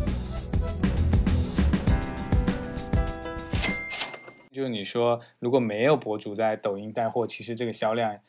[4.53, 8.19] 就是你说，如果没有博主在抖音带货，其实这个销量，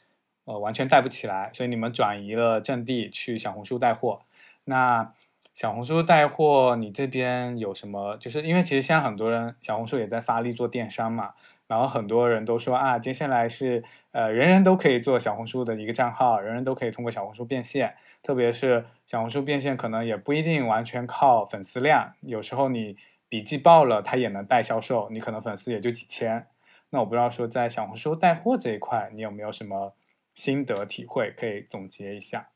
[0.46, 1.50] 呃，完全带不起来。
[1.52, 4.22] 所以你们转移了阵地去小红书带货。
[4.64, 5.10] 那
[5.52, 8.16] 小红书带货，你这边有什么？
[8.16, 11.34] 就是因为其实现在很多人小红书也在发力做电商嘛，
[11.66, 17.94] 然后很多人都说啊，接下来是呃，人人都可以做小红书的一个账号，人人都可以通过小红书变现。
[18.22, 22.96] 特别是小红书变现，可能也不一定完全靠粉丝量，有时候你。
[23.28, 26.46] 笔记爆了，它也能带销售，你可能粉丝也就几千。
[26.90, 29.94] 那我不知道说在小红书带货这一块，你有没有什么
[30.34, 32.50] 心得体会可以总结一下？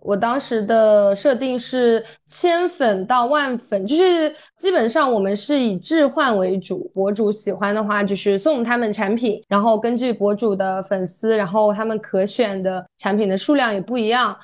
[0.00, 6.88] 我当时的设定是千粉到万粉，就是基本上我们是以置换为主。
[6.94, 14.38] 博主喜欢的话，就是送他们产品，然后根据博主的粉丝，然后他们可选的产品的数量也不一样。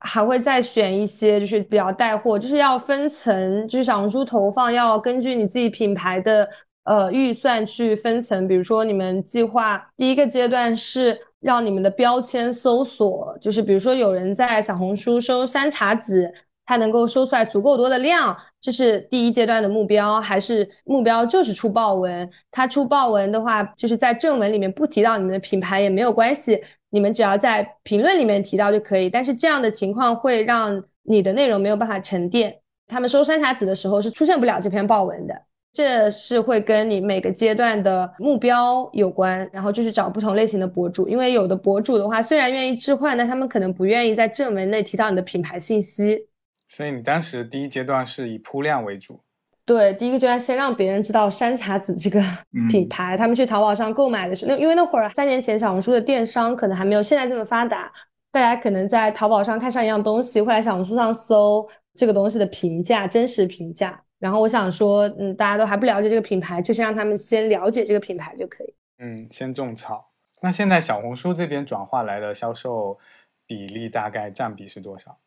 [0.00, 6.48] 还会再选一些，就是比较带货，就是要分层，就是小红书投放要根据你自己品牌的
[6.84, 8.48] 呃预算去分层。
[8.48, 16.32] 比如说，你们计划第一个阶段是让你们的标签搜索，就是比如说有人在小红书搜山茶籽。
[16.70, 22.30] 它能够收出来足够多的量，这是第一阶段的目标，还是目标就是出爆文？
[22.48, 29.10] 它出爆文的话，就是在正文里面不提到你们的品牌也没有关系，你们只要在评论里面提到就可以。
[29.10, 32.56] 但是这样的情况会让你的内容没有办法沉淀，
[32.86, 35.34] 他们收山茶籽的时候是出现不了这篇爆文的。
[35.72, 46.29] 这是会跟你每个阶段的目标有关，然后就是找不同类型的博主，因为有的博主的话虽然愿意置换，但他们可能不愿意在正文内提到你的品牌信息。
[46.70, 49.20] 所以你当时第一阶段是以铺量为主。
[49.66, 52.22] 对，第一个阶段先让别人知道山茶籽这个
[52.68, 57.92] 品牌，他们去淘宝上购买的时候，那因为那会儿三年前小红书的电商可能还没有现在这么发达，
[58.32, 64.02] 大家可能在淘宝上看上一样东西，会来小红书上搜这个东西的评价，真实评价。
[64.18, 68.74] 然后我想说，嗯，大家都还不了解这个品牌，就先让他们先了解这个品牌就可以。
[68.98, 70.10] 嗯，先种草。
[70.42, 72.98] 那现在小红书这边转化来的销售
[73.46, 75.18] 比例大概占比是多少？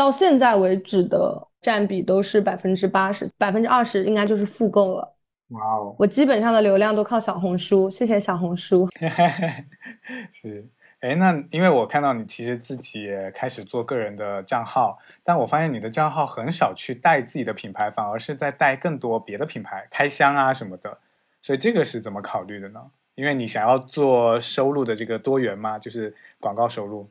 [0.00, 5.14] 到现在为止的占比都是百分之八十，百分之二十应该就是复购了。
[5.48, 5.94] 哇哦！
[5.98, 8.88] 我基本上的流量都靠小红书，谢谢小红书。
[10.32, 10.66] 是。
[11.00, 20.96] 哎，那因为我看到你其实自己也开始做个人的账号，但我发现你的账号很少去带自己的品牌，反而是在带更多别的品牌开箱啊什么的，
[21.42, 22.80] 所以这个是怎么考虑的呢？
[23.16, 27.06] 因为你想要做收入的这个多元嘛，就是广告收入。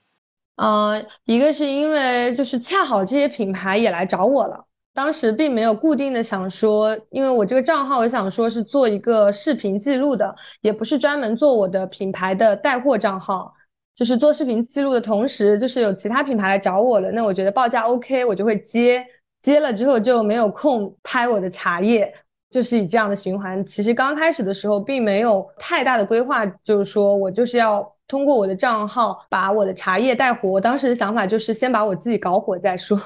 [0.59, 13.53] 呃，一个是因为就是恰好这些品牌也来找我了，当时并没有固定的想说，因为我这个账号我想说是做一个视频记录的，也不是专门做我的品牌的带货账号。
[13.95, 19.05] 就是做视频记录的同时，就是有其他品牌来找我了，那我觉得报价 OK，我就会接，
[19.41, 22.13] 接了之后就没有空拍我的茶叶，
[22.49, 23.65] 就是以这样的循环。
[23.65, 30.49] 其实刚开始的时候并没有太大的规划，就是说我就是要通过我的账号把我的茶叶带火。
[30.49, 32.99] 我当时的想法就是先把我自己搞火再说，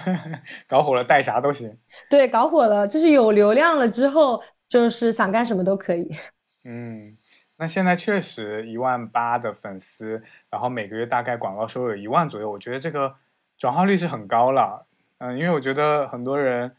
[0.66, 1.76] 搞火了带啥都行。
[2.08, 6.10] 对，搞火了就是有流量了之后，就是想干什么都可以。
[6.64, 7.16] 嗯。
[7.58, 13.14] 那现在确实一万八的粉丝，然后每个月大概广告收入有一万左右，我觉得这个
[13.58, 14.86] 转化率是很高了。
[15.18, 16.76] 嗯，因为我觉得很多人。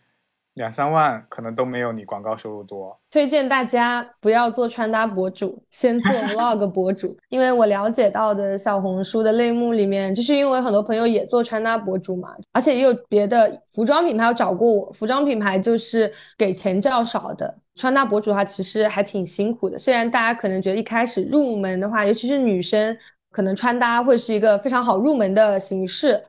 [0.58, 3.00] 两三万可能都没有你广告收入多。
[3.12, 7.16] 推荐大家不要做穿搭博主，先做 vlog 博主。
[7.30, 14.92] 因为我了解到的小红书的类目里面，就是因为很多朋友也做穿搭博主嘛，而且也有别的服装品牌有找过我。
[14.92, 19.78] 服装品牌就是给钱较少的，穿搭博主的话其实还挺辛苦的。
[19.78, 22.98] 虽然大家可能觉得一开始入门的话，尤其是女生，
[23.32, 26.24] 可能穿搭会是一个非常好入门的形式。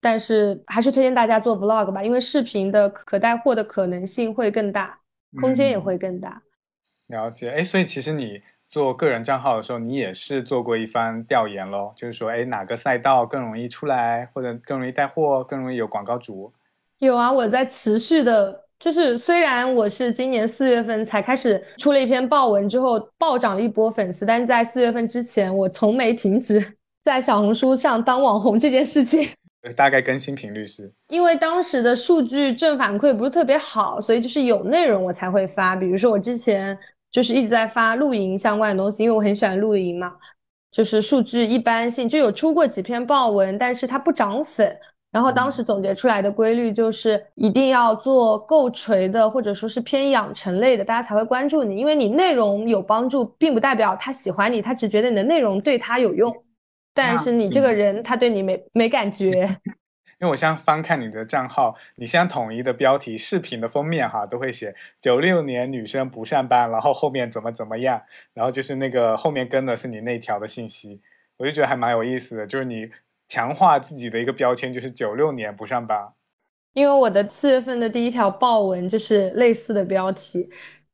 [0.00, 5.00] 但是还是推荐大家做 vlog 吧，因为视频的可带货的可能性会更大，
[5.40, 6.42] 空间也会更大。
[7.08, 16.52] 了解，哎，所以其实你做个人账号的时候，你也是做过一番调研咯，就是说，哎，哪个赛道更容易出来，或者更容易带货，更容易有广告主？
[16.98, 29.30] 有啊，我在持续的，就是虽然我是今年四月份才开始出了一篇爆文之后暴涨了一波粉丝，但是在四月份之前，我从没停止 在小红书上当网红这件事情。
[29.76, 35.74] 大概更新频率是，因为当时的数据正反馈不是特别好，所以就是有内容我才会发。
[35.76, 36.78] 比如说我之前
[37.10, 40.16] 就是一直在发露营相关的东西，因为我很喜欢露营嘛。
[40.70, 44.70] 就是数据一般性，就有出过几篇爆文，但是它不涨粉。
[45.10, 51.78] 然后当时总结出来的规律就是，一定要做够垂的，或者说是偏养成类的，大家才会关注你。
[51.78, 56.30] 因为你内容有帮助，并不代表他喜欢你，他只觉得你的内容对他有用。
[57.06, 59.30] 但是你这个人，他对你没没感觉，
[60.20, 68.02] 因为我现在翻看你的账号，你现在统一的标题、视频的封面哈，都会写九六年女生不上班，然后后面怎么怎么样，
[68.34, 71.00] 然后就是那个后面跟的是你那条的信息，
[71.36, 72.90] 我就觉得还蛮有意思的，就是你
[73.28, 76.12] 强化自己的一个标签，就是九六年不上班。
[76.74, 80.48] 因为我的四月份的第一条报文就是类似的标题，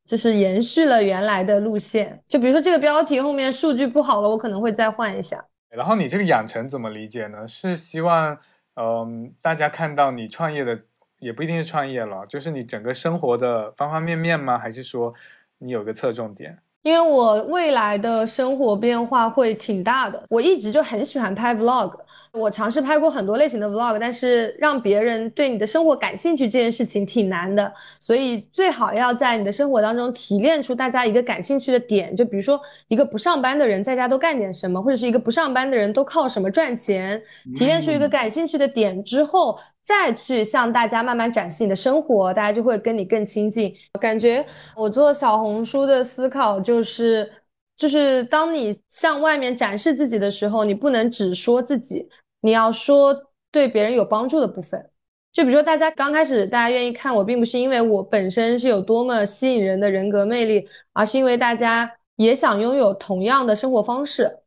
[0.05, 5.43] 就是延续了原来的路线，就比如说这个标题后面数据不好了，我可能会再换一下。
[5.75, 7.47] 然后你这个养成怎么理解呢？
[7.47, 8.39] 是希望，
[8.75, 10.85] 嗯，大家看到你创业的，
[11.19, 14.57] 也不一定是创业了，就是你整个生活的方方面面吗？
[14.57, 15.13] 还是说
[15.59, 16.59] 你有个侧重点？
[16.85, 21.91] 因为我未来的生活变化会挺大的，我一直就很喜欢拍 vlog，
[22.31, 37.19] 我尝试拍过很多类型的 vlog，但是让别人对你的生活感兴趣这件事情挺难的，所以最好要在你的生活当中提炼出大家一个感兴趣的点，就比如说一个不上班的人在家都干点什么，或者是一个不上班的人都靠什么赚钱，
[37.55, 39.57] 提炼出一个感兴趣的点之后。
[39.85, 43.73] 再去向大家慢慢展示你的生活，大家就会跟你更亲近。
[44.01, 44.43] 感觉
[44.75, 47.31] 我做小红书的思考就是，
[47.77, 52.09] 就是当你向外面展示自己的时候，你不能只说自己，
[52.41, 53.15] 你要说
[53.51, 54.89] 对别人有帮助的部分。
[55.31, 64.39] 就比如说，大家刚开始大家愿意看我，并不是因为我本身是有多么吸引人的人格魅力，而是因为大家也想拥有同样的生活方式。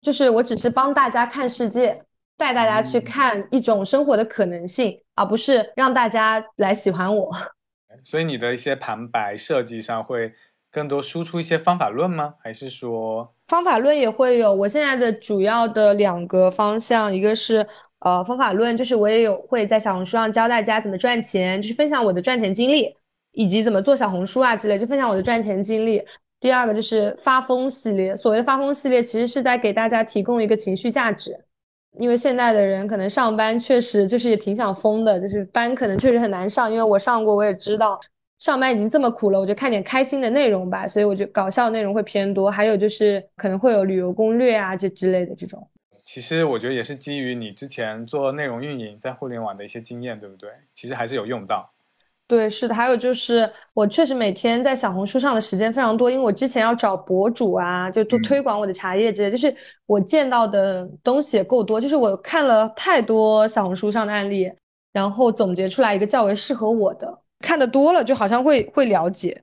[0.00, 2.02] 就是我只是帮大家看世界，
[2.36, 7.32] 带大家去看一种生活的可能性，而不是让大家来喜欢我。
[8.02, 10.32] 所以你的一些旁白设计上会
[10.70, 12.34] 更多输出一些方法论吗？
[12.42, 14.52] 还是说方法论也会有？
[14.54, 17.66] 我现在的主要的两个方向，一个是。
[18.04, 22.92] 呃，方法论就是我也有会在小红书上教大家怎么赚钱，就是分享我的赚钱经历，
[23.30, 26.02] 以及怎么做小红书啊之类，就分享我的赚钱经历。
[26.40, 31.44] 第二个就是发疯系列，所谓的发疯系列其实是在给大家提供一个情绪价值，
[31.98, 38.00] 因为现在的人可能上班确实就是也挺想疯的，就是班可能确实很难上，因为我上过，我也知道
[38.38, 45.68] 上班已经这么苦了，我就看点开心的内容吧，所以我就搞笑内容会偏多，还有就是可能会有旅游攻略啊这之类的这种。
[46.04, 50.50] 其实我觉得也是基于你之前做内容运营在互联网的一些经验，对不对？
[50.74, 51.71] 其实还是有用到。
[52.32, 52.74] 对，是的。
[52.74, 59.54] 还有就是我确实每天在小红书上的时间非常多，因为我之前要找博主啊，就做推广我的茶叶之类，就是
[59.84, 64.50] 我见到的东西也够多，就是我看了太多小红书上的案例，
[64.94, 67.18] 然后总结出来一个较为适合我的。
[67.40, 69.42] 看的多了，就好像会会了解。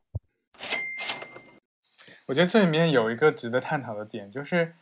[2.26, 4.74] 我觉得这里面有一个值得探讨的点，就是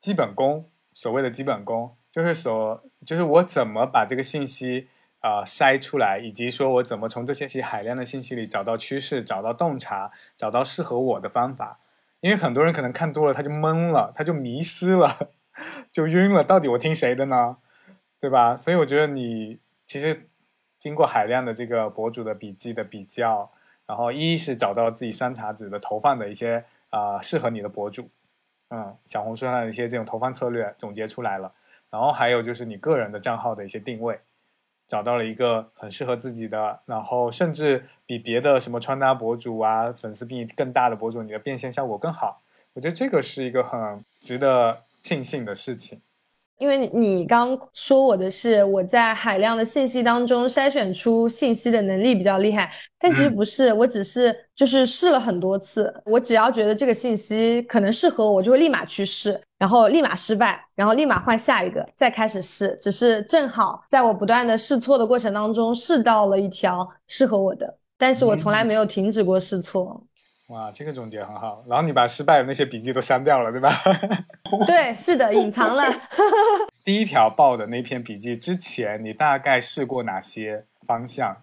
[0.00, 0.68] 基本功。
[0.92, 4.88] 所谓的基本功，就是所，就是我怎么把这个信息
[5.24, 11.80] 啊筛出来，以及说我怎么从这些海量的信息里找到趋势，找到洞察，找到适合我的方法。
[12.20, 15.30] 因为很多人可能看多了，他就懵了，他就迷失了，
[15.90, 16.44] 就晕了。
[16.44, 17.56] 到底我听谁的呢？
[18.20, 18.54] 对吧？
[18.54, 20.28] 所以我觉得你其实
[20.76, 23.50] 经过海量的这个博主的笔记的比较，
[23.86, 28.10] 然后一是找到自己山茶子的投放的一些啊适合你的博主。
[28.68, 31.52] 嗯，小红书上的一些这种投放策略总结出来了，
[31.90, 34.20] 然后还有就是你个人的账号的一些定位，
[34.86, 42.42] 找到了一个很适合自己的，然后甚至比别的什么穿搭博主啊，粉丝比你更大的博主，你的变现效果更好。
[42.74, 46.00] 我觉得这个是一个很值得庆幸的事情。
[46.58, 70.02] 因为你刚说我的是我在海量的信息当中筛选出信息的能力比较厉害，但其实不是，我只是就是试了很多次，我只要觉得这个信息可能适合我，我就会立马去试，然后立马失败，然后立马换下一个，再开始试，只是正好在我不断的试错的过程当中试到了一条适合我的，但是我从来没有停止过试错。
[70.48, 71.64] 哇，这个总结很好。
[71.66, 73.72] 然后你把失败的那些笔记都删掉了，对吧？
[74.66, 75.82] 对，是的，隐藏了。
[76.84, 81.34] 第一条报的那篇笔记之前，你大概试过哪些方向？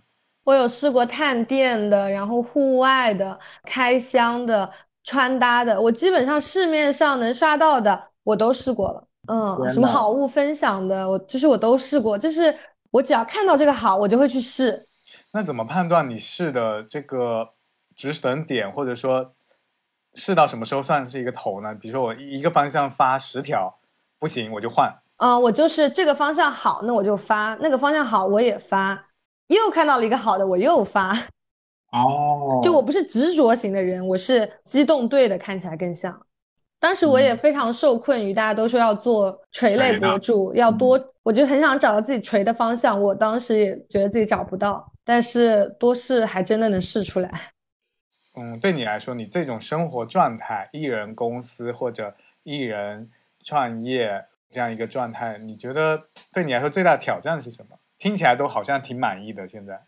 [0.44, 4.72] 我有试过探店的，然后户外的、开箱的、
[5.04, 9.08] 穿搭的，我基本上市面上能刷到的我都试过了。
[9.28, 12.16] 嗯，什么好物分享的，我就是我都试过。
[12.16, 12.54] 就是
[12.92, 14.88] 我只要看到这个好，我就会去试。
[15.34, 17.50] 那怎么判断你试的这个？
[17.96, 19.34] 止损点，或者说
[20.14, 21.74] 试到什么时候算是一个头呢？
[21.74, 23.80] 比如说我一个方向发十条，
[24.20, 24.94] 不行我就换。
[25.18, 29.08] 啊，我就是这个方向好，那我就发；那个方向好，我也发。
[29.48, 31.12] 又看到了一个好的，我又发。
[31.92, 36.26] 哦，就我不是执着型的人，我是机动队的，看起来更像。
[36.80, 43.00] 当时我也非常受困于大家都说要做垂类博主，要多，我就很想找到自己垂的方向。
[43.00, 47.30] 我当时也觉得自己找不到，但是多试还真的能试出来。
[48.38, 53.10] 嗯，对你来说，你这种生活状态，艺人公司或者艺人
[53.44, 56.02] 创业这样一个状态，你觉得
[56.32, 57.78] 对你来说最大的挑战是什么？
[57.98, 59.46] 听起来都好像挺满意的。
[59.46, 59.82] 现在，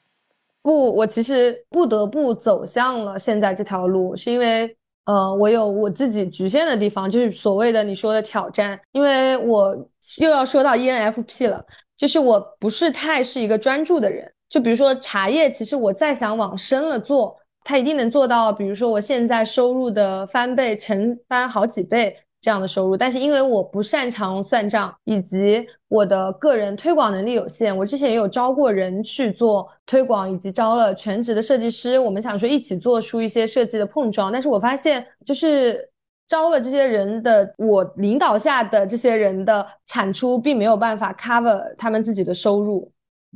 [0.62, 8.80] 不，我其实不得不走向了现在这条路，是因为呃，我有我自己局限的地方，就是所谓的你说的挑战。
[8.92, 9.74] 因为我
[10.18, 11.66] 又要说到 ENFP 了，
[11.96, 14.34] 就是我不是太是一个专注的人。
[14.50, 17.40] 就比如说茶叶，其实我再想往深了做。
[17.64, 35.90] 他一定能做到，比如说我现在收入的翻倍、乘翻好几倍这样的收入，但是因为我不擅长算账，以及我的个人推广能力有限，我之前也有招过人去做推广，以及招了全职的设计师，我们想说一起做出一些设计的碰撞，但是我发现就是
[36.28, 42.92] 招了这些人的，我领导下的这些人的产出并没有办法 cover 他们自己的收入。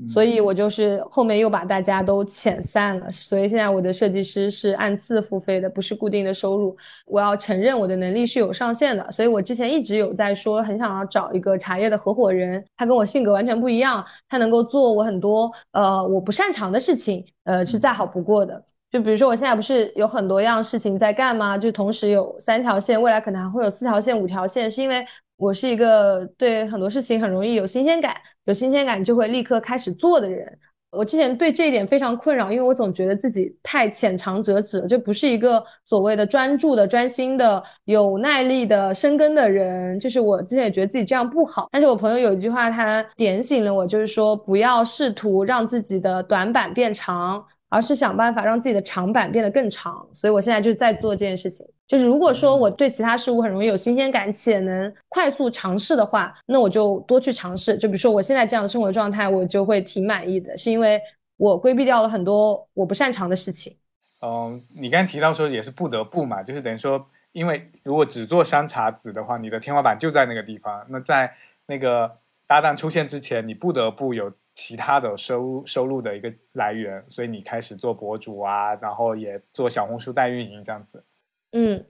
[0.05, 6.77] 所以我就是后面又把大家都遣散了，所以现在我的设计师是按次付费的，不是固定的收入。
[7.07, 18.63] 我要承认我的能力是有上限的，所以我之前一直有在说，很想要找一个茶叶的合伙人，他跟我性格完全不一样，他能够做我很多呃我不擅长的事情，呃是再好不过的。
[18.91, 21.57] 就比如说我现在不是有很多样事情在干吗？
[21.57, 25.03] 就同时有三条线，未来可能还会有四条线、五条线，是因为。
[25.37, 28.15] 我是一个对很多事情很容易有新鲜感，
[28.45, 30.45] 有新鲜感就会立刻开始做的人，
[30.89, 39.99] 我之前对这一点非常困扰，因为我总觉得自己太浅尝辄止了，就不是一个所谓的专注的、专心的、有耐力的、深耕的人。
[39.99, 47.45] 就是我之前也觉得自己这样不好，但是我朋友有一句话，他点醒了我，就是说不要试图让自己的短板变长。
[47.69, 51.65] 而是想办法让自己的长板变得更长，所以我现在就在做这件事情。
[51.87, 57.77] 就是如果说我对其他事物很容易有新鲜感，且能快速尝试的话，那我就多去尝试。
[57.77, 61.01] 就比如说我现在这样的生活状态，我就会挺满意的，是因为
[61.37, 63.77] 我规避掉了很多我不擅长的事情。
[64.21, 70.85] 嗯，你刚才提到说也是不得不嘛，就是等于说，因为如果只做山茶籽的话，你的天花板就在那个地方。
[70.89, 71.33] 那在
[71.67, 74.33] 那个搭档出现之前，你不得不有。
[74.59, 81.03] 其他的收收入的一个来源，所以你开始做博主啊，然后也做小红书代运营这样子。
[81.51, 81.85] 嗯，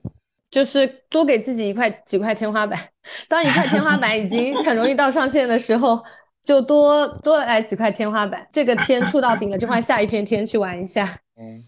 [0.49, 2.79] 就是多给自己一块几块天花板，
[3.27, 6.03] 当一块天花板已经 很容易到上限的时候，
[6.41, 8.47] 就多多来几块天花板。
[8.51, 11.21] 这个天触到顶了，就换下一片天去玩一下。
[11.37, 11.63] 嗯，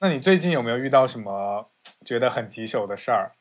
[0.00, 1.70] 那你最近有没有遇到什么
[2.04, 3.32] 觉得很棘手的事儿？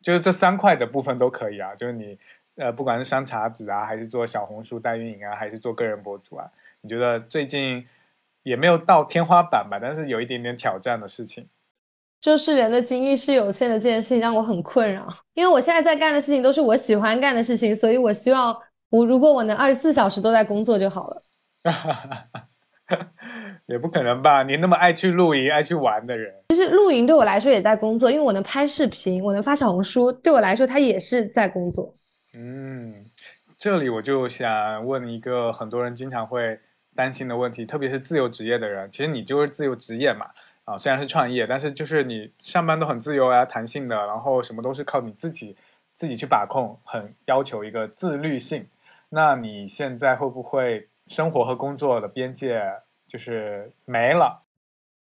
[0.00, 2.18] 就是这三块的部分都可以啊，就是你。
[2.56, 6.46] 呃，不管是山茶子啊，还是做小红书代运营啊，还是做个人博主啊，
[6.82, 7.88] 你觉得最近
[8.42, 9.78] 也没有到天花板吧？
[9.80, 11.48] 但是有一点点挑战的事情，
[12.22, 15.06] 就是人的精力是有限的这件事情让我很困扰。
[15.34, 18.56] 因为我现在在干的事情都是我喜欢干的事情，所以我希望
[18.88, 21.22] 我如果我能二十四小时都在工作就好了。
[23.66, 24.42] 也不可能吧？
[24.42, 31.94] 你那么爱去露营、爱去玩的人，其实露营对我来说也在工作，因为我能拍视频，我能发小红书，对我来说它也是在工作。
[32.34, 33.04] 嗯，
[33.56, 36.60] 这里我就想问一个很多人经常会
[36.94, 38.90] 担心的问题，特别是自由职业的人。
[38.92, 40.26] 其实你就是自由职业嘛，
[40.64, 45.56] 啊，虽然是创业，但是就是你上班都很自由啊，弹性的，然后什么都是靠你自己
[45.92, 48.68] 自己去把控，很要求一个自律性。
[49.08, 52.62] 那你现在会不会生活和工作的边界
[53.06, 54.42] 就是没了？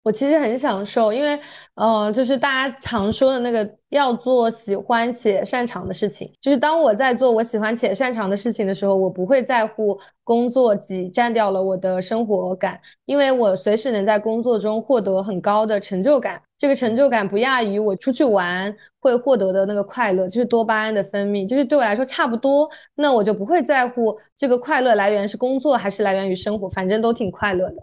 [0.04, 1.38] 我其实很享受，因为，
[1.74, 6.32] 呃，就是大家常说的那个要做喜欢且擅长的事情。
[6.40, 16.40] 就是当我在做我喜欢且擅长的事情的时候，我不会在乎工作挤占掉了我的生活感，因为我随时能在工作中获得很高的成就感。
[16.56, 22.68] 这个成就感不亚于我出去玩会获得的那个快乐，就是多巴胺的分泌，就是对我来说差不多。
[22.94, 27.76] 那我就不会在乎这个快乐来源是工作还是来源于生活，反正都挺快乐的。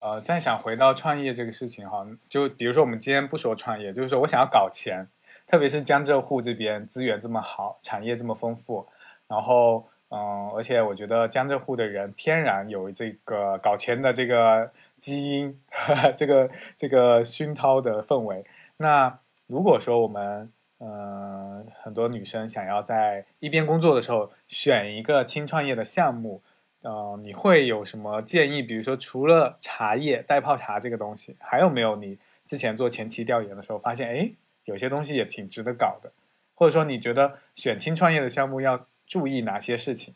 [0.00, 5.08] 呃，再想回到创业这个事情哈，就比如说我们今天不说创业，就是说我想要搞钱，
[5.44, 8.86] 特别是江浙沪这边资源这么好，产业这么丰富，
[9.26, 15.60] 然后嗯，而且我觉得江浙沪的人天然有这个搞钱的这个基因，
[16.16, 18.44] 这个这个熏陶的氛围。
[18.76, 19.18] 那
[19.48, 26.40] 如果说我们嗯很多女生想要在一边工作的时候选一个轻创业的项目。
[26.82, 28.62] 呃，你会有什么建议？
[28.62, 32.16] 比如说，除了茶叶代泡茶这个东西，还有没有你
[32.46, 34.30] 之前做前期调研的时候发现，哎，
[34.64, 36.12] 有些东西也挺值得搞的？
[36.54, 40.14] 或者说，你觉得选轻创业的项目要注意哪些事情？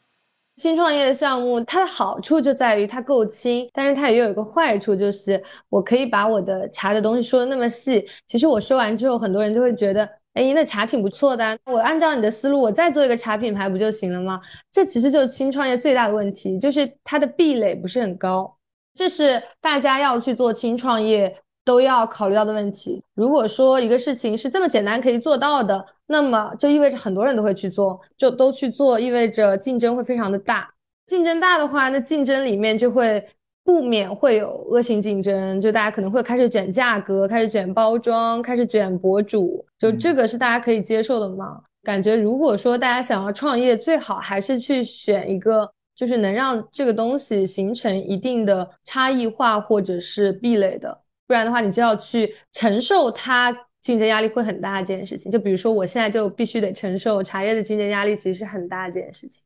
[0.56, 8.06] 轻创业的项目，它的好处就在于它够轻，但是它也有一个坏处，就是我可以把我的茶的东西说的那么细。
[8.28, 10.08] 其实我说完之后，很多人就会觉得。
[10.34, 14.40] 哎，那茶挺不错的，我按照你的思路，我再做一个茶品牌不就行了吗？
[14.72, 18.56] 这其实就是轻创业最大的问题，就是它的壁垒不是很高，
[18.94, 23.02] 这是大家要去做轻创业都要考虑到的问题。
[23.14, 30.72] 如果说一个事情是这么简单可以做到的，那么就意味着很多人都会去做，就都去做，意味着竞争会非常的大。
[31.06, 33.22] 竞争大的话，那竞争里面就会。
[33.64, 41.62] 不免会有恶性竞争，就大家可能会开始卷价格，开始卷包装，开始卷博主，就这个是大家可以接受的吗？
[41.82, 55.30] 感觉如果说大家想要创业，最好还是去选一个，就是能让这个东西形成一定的差异化或者是壁垒的，不然的话，你就要去承受它竞争压力会很大这件事情。
[55.30, 59.42] 就比如说我现在就必须得承受茶叶的竞争压力，其实是很大这件事情。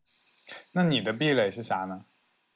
[0.72, 2.00] 那你的壁垒是啥呢？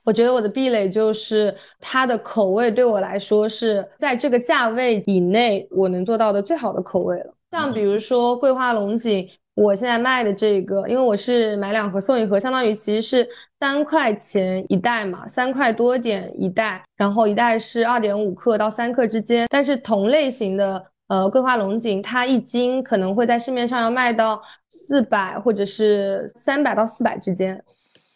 [0.04, 7.34] 我觉得我的壁垒就是它的口味对我来说是在这个价位以内我能做到的最好的口味了。
[7.50, 13.28] 像比如说桂花龙井，我现在卖的这个，因为我是买两盒送一盒，相当于其实是
[13.58, 19.48] 三块钱一袋嘛，三块多点一袋，然后一袋是二点五克到三克之间。
[19.50, 27.60] 但是同类型的呃桂花龙井，它一斤可能会在市面上要卖到四百或者是三百到四百之间，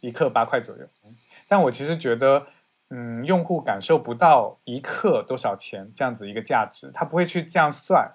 [0.00, 0.86] 一克八块左右。
[1.48, 2.46] 但我其实觉得，
[2.90, 8.10] 嗯，用户感受不到一克多少钱这样子一个价值，他不会去这样算。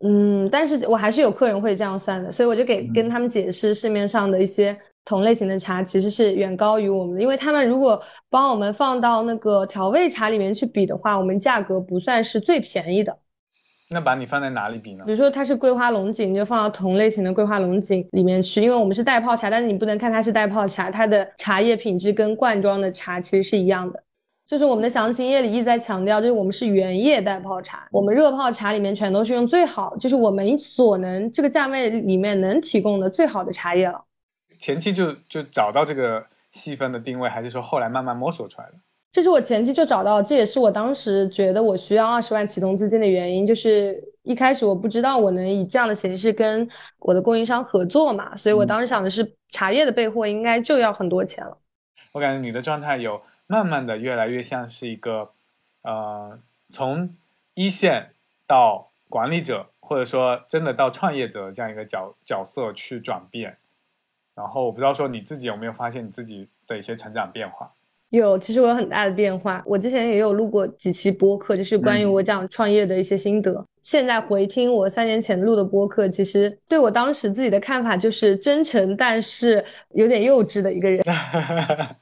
[0.00, 13.16] 嗯，但是我还是有客人会这样算的，所以我就给跟他们解释市面上的一些同类型的茶其实是远高于我们的，因为他们如果帮我们放到那个调味茶里面去比的话，我们价格不算是最便宜的。
[13.94, 15.12] 那把你放在哪里比呢比？
[15.12, 24.02] 如说它是桂花龙井，你就放到同类型的桂花龙井里面去，因为我们是袋泡茶，但是你不能看它是袋泡茶，它的茶叶品质跟罐装的茶其实是一样的。
[24.46, 34.04] 就是我们的详情页里一直在强调，就是我们是原叶袋泡茶，我们热泡茶里面全都是用最好，就是我们所能这个价位里面能提供的最好的茶叶了。
[34.58, 38.74] 前期就就找到这个细分的定位，还是说后来慢慢摸索出来的？
[39.14, 43.46] 这是我前期就找到，这也是我当时觉得我需要二十万启动资金的原因。
[43.46, 51.56] 就是一开始我不知道我能以这样的形式跟我的供应商合作嘛，所以我当时想的是茶叶的备货应该就要很多钱了。
[52.10, 55.30] 我感觉你的状态有慢慢的越来越像是一个，
[55.82, 56.36] 呃，
[56.70, 57.14] 从
[57.54, 58.10] 一线
[58.48, 63.58] 到管理者，或者说真的到创业者这样一个角角色去转变。
[64.34, 67.70] 然后我不知道说你自己有没有发现你自己的一些成长变化？
[68.18, 69.62] 有，其实我有很大的变化。
[69.66, 73.64] 我之前也有录过几期播客，就是关于嗯我讲创业的一些心得。
[73.82, 81.02] 现在回听我三年前录的播客，其实对我当时自己的看法就是真诚，但是有点幼稚的一个人。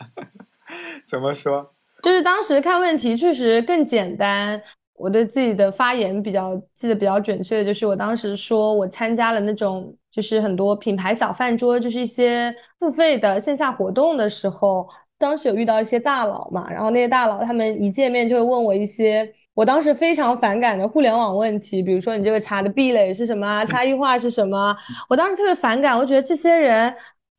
[1.09, 1.75] 怎么说？
[2.03, 4.63] 就是当时看问题确实更简单。
[4.95, 14.89] 我对自己的发言比较记得比较准确的，就是我当时说我参加了那种就是很多品牌小饭桌，就是一些付费的线下活动的时候，
[15.23, 24.77] 当时有遇到一些大佬嘛，然后那些大佬他们一见面就会问我一些我当时非常反感的互联网问题，比如说你这个茶的壁垒是什么啊， 差异化是什么啊，
[25.09, 26.93] 我当时特别反感，我觉得这些人。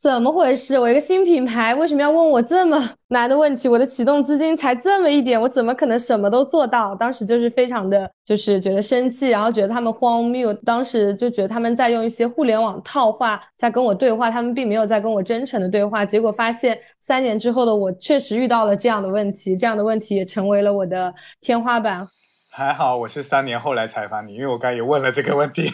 [0.04, 0.78] 怎么回事？
[0.78, 2.78] 我一个新品牌，为什么要问我这么
[3.08, 3.70] 难的问题？
[3.70, 6.93] 我的启动资金才这么一点，我怎么可能什么都做到？
[6.93, 10.54] 当时就是非常的，就是觉得生气，然后觉得他们荒谬。
[10.56, 16.06] 当时就觉得他们在用一些互联网套话在跟我对话，他们并没有在跟我真诚的对话。
[16.06, 22.06] 结果发现三年之后的我确实遇到了这样的问题，这样的问题也成为了我的天花板。
[22.56, 25.74] 还好我是三年后来采访你，因为我刚才也问了这个问题。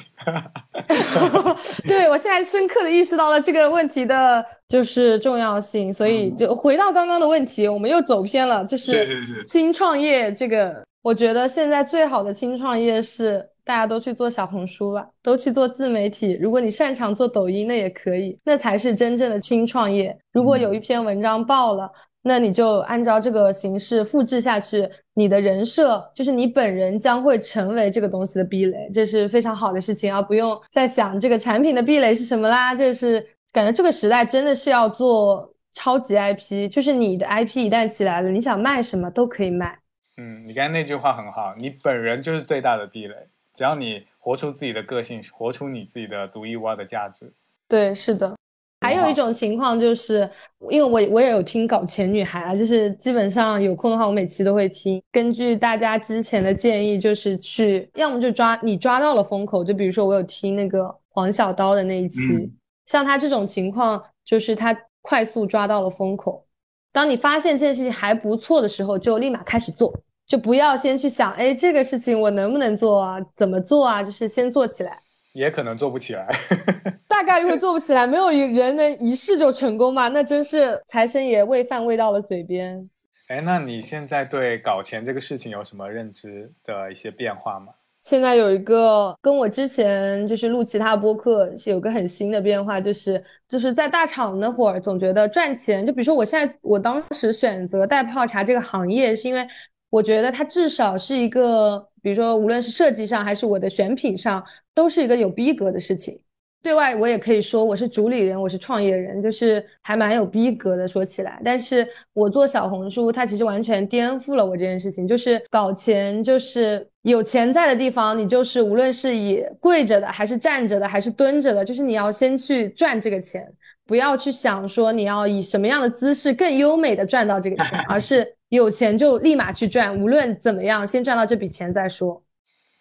[1.86, 16.40] 对，我现在深刻的意识到了这个问题的就是重要性，所以就回到刚刚的问题，我们又走偏了，就是是是是轻创业这个，我觉得现在最好的新创业是大家都去做小红书吧，都去做自媒体。
[16.42, 20.18] 如果你擅长做抖音，那也可以，那才是真正的新创业。
[20.32, 21.92] 如果有一篇文章爆了，
[22.22, 32.76] 那你就按照这个形式复制下去，你的人设就是你本人将会成为这个东西的壁垒，这是非常好的事情，而不用再想这个产品的壁垒是什么啦。
[32.76, 39.80] 这是感觉这个时代真的是要做超级 IP，就是你的 IP 一旦起来了，你想卖什么都可以卖。
[40.18, 43.16] 嗯，你刚才那句话很好，你本人就是最大的壁垒，
[43.54, 47.32] 只要你活出自己的个性，活出你自己的独一无二的价值。
[47.70, 48.36] 对，是的。
[48.82, 50.30] 还有一种情况就是，
[50.70, 55.02] 因为我我也有听搞钱女孩啊，就是基本上有空的话，我每期都会听。
[55.12, 62.52] 根据大家之前的建议，就是去要么就抓你抓到了风口，就比如说我有听那个黄小刀的那一期，嗯
[62.86, 66.46] 像他这种情况，就是他快速抓到了风口。
[66.92, 69.94] 当你发现这件事情还不错的时候，就立马开始做，
[70.26, 73.20] 就不要先去想，哎，这个事情我能不能做啊？
[73.36, 74.02] 怎么做啊？
[74.02, 74.98] 就是先做起来。
[75.34, 76.28] 也可能做不起来。
[77.08, 80.08] 大概率会做不起来，没有人能一试就成功嘛？
[80.08, 82.90] 那真是财神爷喂饭喂到了嘴边。
[83.28, 87.74] 哎，那你现在对搞钱这个事情有什么认知的一些变化吗？
[88.02, 99.46] 现在有一个跟我之前就是录其他播客是有个很新的变化，就是就是在大厂那会儿总觉得赚钱，就比如说我现在我当时选择带泡茶这个行业，是因为
[99.90, 106.20] 我觉得它至少是一个，比如说无论是设计上还是我的选品上，都是一个有逼格的事情。
[106.62, 110.86] 对外我也可以说我是主理人，我是创业人，就是还蛮有逼格的。
[110.86, 115.08] 说起来，但是我做小红书，它其实完全颠覆了我这件事情。
[115.08, 123.50] 就是搞钱，就是有钱在的地方，你就是无论是以跪着的，还是站着的，还是蹲着的，就是你要先去赚这个钱，
[123.88, 132.24] 不要去想说你要以什么样的姿势更优美的赚到这个钱，而是有钱就立马去赚，无论怎么样，先赚到这笔钱再说。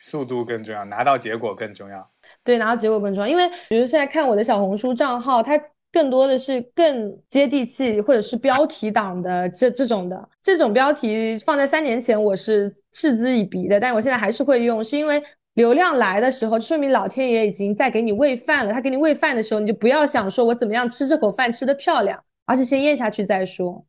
[0.00, 2.08] 速度更重要，拿到结果更重要。
[2.44, 3.28] 对，拿到结果更重要。
[3.28, 5.60] 因为比如现在看我的小红书账号，它
[5.90, 10.28] 更多的是更接地气，或者是标题党的这这种的。
[10.40, 15.20] 这种标题放在三年前我是嗤之以鼻的，但我现在还是会用，是因为
[15.54, 18.72] 流量来的时候，说明老天爷已经在给你喂饭了。
[18.72, 23.84] 他给你喂饭的时候，你就不要想说我怎么样吃这口饭吃得漂亮，而是先咽下去再说。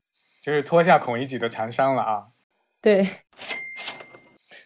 [0.49, 2.23] 就是脱下孔乙己的长衫了啊！
[2.81, 3.07] 对。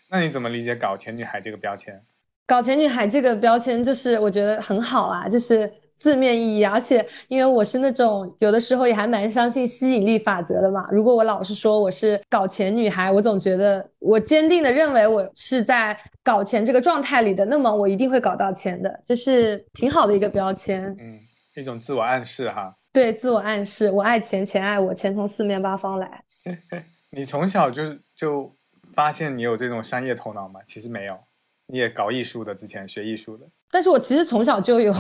[0.10, 2.00] 那你怎么理解“搞钱女孩”这个标签？
[2.46, 10.88] 搞钱女孩这个标签就是我觉得很好啊，就是字面意义，而且因为我是那种有的时候也还蛮相信吸引力法则的嘛。
[10.90, 20.96] 如果我老是说我是搞钱女孩，我总觉得我坚定的认为我是在搞钱这个状态里的，那么我一定会搞到钱的，这是挺好的一个标签。
[20.98, 21.20] 嗯，
[21.58, 22.74] 一种自我暗示哈。
[22.94, 26.24] 对，自我暗示，我爱钱，钱爱我，钱从四面八方来。
[27.10, 27.82] 你从小就
[28.16, 28.56] 就
[28.94, 30.60] 发现你有这种商业头脑吗？
[30.68, 31.18] 其实没有，
[31.66, 33.48] 你也搞艺术的，之前学艺术的。
[33.72, 34.94] 但是我其实从小就有，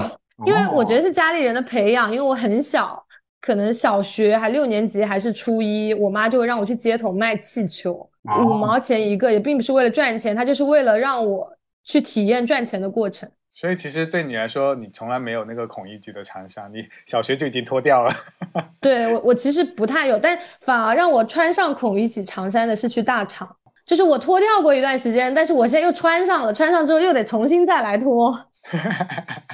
[0.47, 2.11] 因为我觉得是家里人的培养。
[2.11, 3.05] 因为我很小，
[3.39, 13.29] 可能小学还六年级还是初一，我妈就会让我去街头卖气球，五毛钱一个，也并不是为了赚钱，她就是为了让我去体验赚钱的过程。
[13.55, 18.11] 所以其实对你来说，你从来没有那个孔乙己的长衫，你小学就已经脱掉了。
[18.81, 28.47] 对我，我其实不太有，但反而让我穿上孔乙己长衫的是去大厂，就是我脱掉过一段时间，但是我现在又穿上了，穿上之后又得重新再来脱。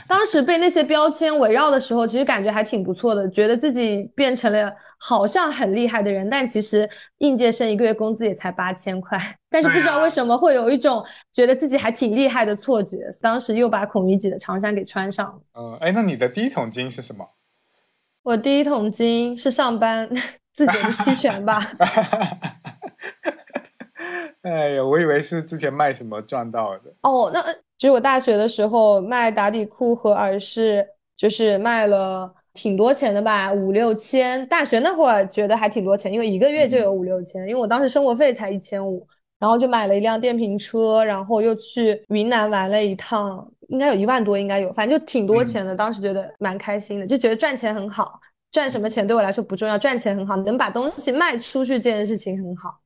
[0.07, 6.87] 当时被那些标签围绕的时候，其实感觉还挺不错的，觉得自己变成了好像很厉害的人，但其实
[7.17, 11.03] 应届生一个月工资也才八千块，但是不知道为什么会有一种
[11.33, 12.97] 觉得自己还挺厉害的错觉。
[13.21, 15.39] 当时又把孔乙己的长衫给穿上了。
[15.55, 17.27] 嗯，哎，那你的第一桶金是什么？
[18.21, 20.07] 我第一桶金是上班
[20.53, 21.65] 自己的期权吧。
[24.41, 26.93] 哎呀，我以为是之前卖什么赚到的。
[27.01, 27.43] 哦，那
[27.79, 34.45] 就是我大学的时候卖打底裤和耳饰，就是卖了挺多钱的吧，五六千。
[34.47, 39.07] 大学那会儿觉得还挺多钱，因为一个月就有五六千，因为我当时生活费才一千五，
[39.39, 45.73] 然后就买了一辆电瓶车，然后又去云南玩了一趟，应该有一万多，应该有，反正就挺多钱的。
[45.73, 48.19] 当时觉得蛮开心的，就觉得赚钱很好，
[48.51, 52.81] 赚什么钱对我来说不重要，赚钱很好，能把东西卖出去这件事情很好。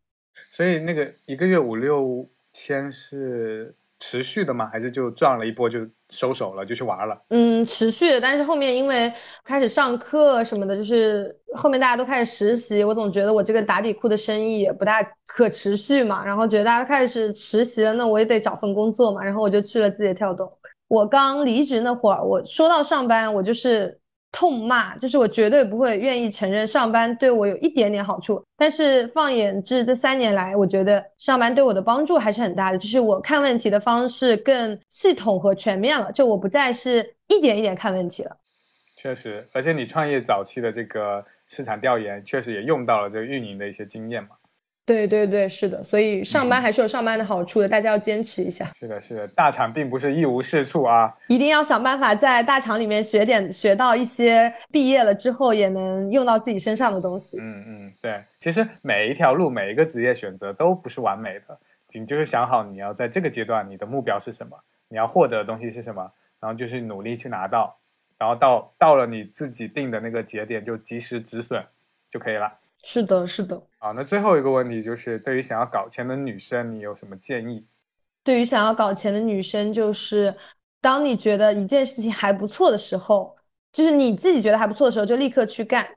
[0.51, 3.73] 所以那个一个月五六千是
[4.05, 4.69] 持续的吗？
[4.71, 5.79] 还是就赚了一波就
[6.09, 7.17] 收手了，就去玩了？
[7.29, 8.19] 嗯，持续的。
[8.19, 9.11] 但是后面因为
[9.45, 16.25] 开始上课什么的，就是后面大家都开始实习，我总觉得我这个打底裤的生意也不大可持续嘛。
[16.25, 19.23] 然后觉得大家开始实习了，那我也得找份工作嘛。
[19.23, 20.51] 然后我就去了字节跳动。
[20.89, 23.99] 我刚离职那会儿，我说到上班，我就是。
[24.33, 28.43] 痛骂，就是我绝对不会愿意承认上班对我有一点点好处。
[28.57, 32.77] 但是放眼至这三年来，我觉得上班对我的帮助还是很大的。
[32.77, 38.35] 就是我看问题的方式更系统和全面了，就我不再是一点一点看问题了。
[38.97, 44.29] 确实，而且你创业早期的这个市场调研，确实也用到了这个运营的一些经验嘛。
[44.85, 48.65] 对对对，是的，所以上班还是有上班的好处的，大家要坚持一下。
[48.75, 57.37] 是的，是的，大厂并不是一无是处啊，一定要想办法在大厂里面学点，学到一些毕业了之后也能用到自己身上的东西。
[57.39, 61.57] 嗯嗯，对，其实每一条路，每一个职业选择都不是完美的，
[61.93, 64.57] 你就是想好你要在这个阶段你的目标是什么，
[64.89, 66.11] 你要获得的东西是什么，
[66.41, 67.77] 然后就是努力去拿到，
[68.17, 71.63] 然后到到了你自己定的那个节点就及时止损
[72.09, 72.59] 就可以了。
[72.83, 73.59] 是的，是的。
[73.79, 77.65] 好，那最后一个问题就是，对于想要搞钱的女生，你有什么建议？
[78.23, 80.35] 对于想要搞钱的女生，就是
[80.79, 83.35] 当你觉得一件事情还不错的时候，
[83.71, 85.87] 就是你自己觉得还不错的时候，就立刻去干，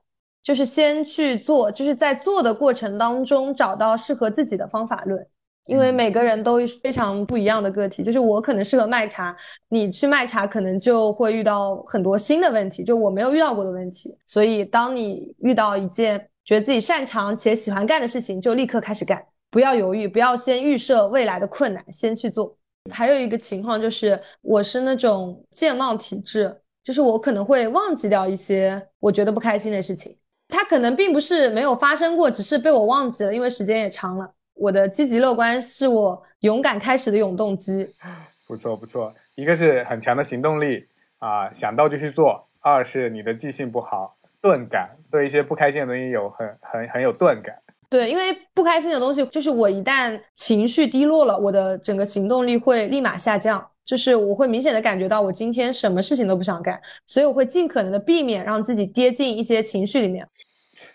[0.43, 5.27] 就是先去做，就是在做的过程当中找到适合自己的方法论。
[5.67, 9.37] 因为每个人都非常不一样的个体，就是我可能适合卖茶，
[9.69, 14.17] 你去卖茶可能就会遇到很多新的问题，就我没有遇到过的问题。
[14.25, 22.57] 所以，当你遇到一件觉得自己擅长且喜欢干的事情，就立刻开始干，不要犹豫，不要先预设未来的困难，先去做。
[22.89, 30.17] 还有一个情况就是，我是那种健忘体质，就是我可能会忘记掉一些我觉得不开心的事情，
[30.47, 34.33] 它可能并不是没有发生过，只是被我忘记了，因为时间也长了。
[34.55, 37.93] 我的积极乐观是我勇敢开始的永动机。
[38.47, 40.87] 不错不错，一个是很强的行动力
[41.19, 44.17] 啊，想到就去做；二是你的记性不好。
[44.47, 47.57] 钝感对一些不开心的东西有很很很有钝感。
[47.89, 60.29] 对，因为不开心的东西，就是我一旦情绪低落了，我的整个行动力会立马下降，就是我会明显的感觉到我今天什么事情都不想干，所以我会尽可能的避免让自己跌进一些情绪里面。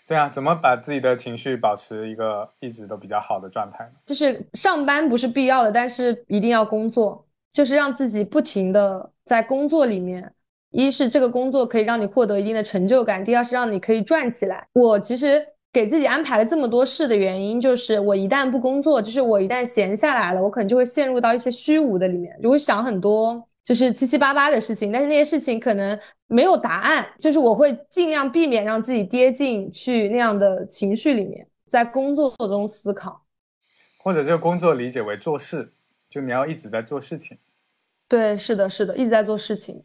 [0.05, 3.91] 对啊，怎么把自己的情绪保持一个一直都比较好的状态呢？
[4.05, 10.33] 就是上班不是必要的，但是一定要工作，就是让自己不停的在工作里面。
[10.71, 14.67] 一是这个工作可以让你获得一定的成就感，第二是让你可以赚起来。
[14.73, 24.91] 我其实给自己安排了这么多事的原因，就是我一旦不工作，就是我一旦闲下来了，我可能就会陷入到一些虚无的里面，就会想很多就是七七八八的事情。
[24.91, 25.97] 但是那些事情可能
[26.27, 33.23] 没有答案，就是我会尽量避免让自己跌进去那样的情绪里面，在工作中思考，
[33.97, 35.73] 或者这个工作理解为做事，
[36.09, 37.37] 就你要一直在做事情。
[38.07, 39.83] 对，是的，是的，一直在做事情。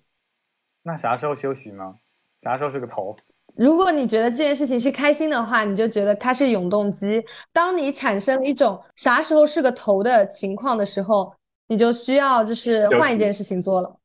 [0.87, 1.97] 那啥时候休息呢？
[2.41, 3.17] 啥时候是个头？
[3.57, 7.25] 如果你觉得这件事情是开心的话，你就觉得它是永动机。
[7.53, 11.35] 当你产生一种啥时候是个头的情况的时候，
[11.67, 13.97] 你就需要就是换一件事情做了。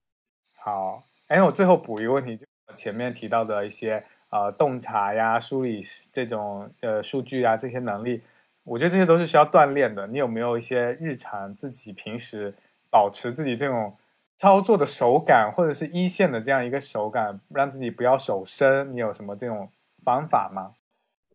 [0.57, 8.23] 好，哎，我最后补一个问题，就前面提到的一些呃洞察呀、梳理这种呃数据啊这些能力，
[8.63, 10.07] 我觉得这些都是需要锻炼的。
[10.07, 12.55] 你有没有一些日常自己平时
[12.89, 13.95] 保持自己这种
[14.41, 18.91] 操作的手感，或者是一线的这样一个手感，让自己不要手生？
[18.91, 19.69] 你有什么这种
[20.03, 20.71] 方法吗？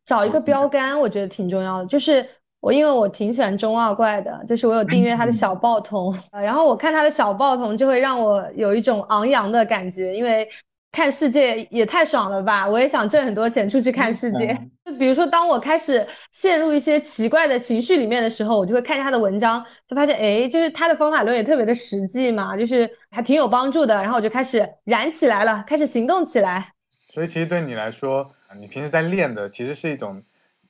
[0.04, 2.26] 找一个标杆，我觉得挺重要的，就是。
[2.58, 10.48] 我因为我挺喜欢中二怪的，就是我有订阅他的小报童，然后我看他的小报童就会让我有一种昂扬的感觉，因为
[10.92, 12.66] 看世界也太爽了吧！
[12.66, 14.58] 我也想挣很多钱出去看世界。
[14.84, 23.94] 就 比如说，当我开始陷入一些奇怪的情绪里面的时候，我就会看他的文章，就发现哎，就是他的方法论也特别的实际嘛，就是还挺有帮助的。
[23.94, 26.72] 然后我就开始燃起来了，开始行动起来。
[27.12, 30.22] 所以其实对你来说，你平时在练的其实是一种。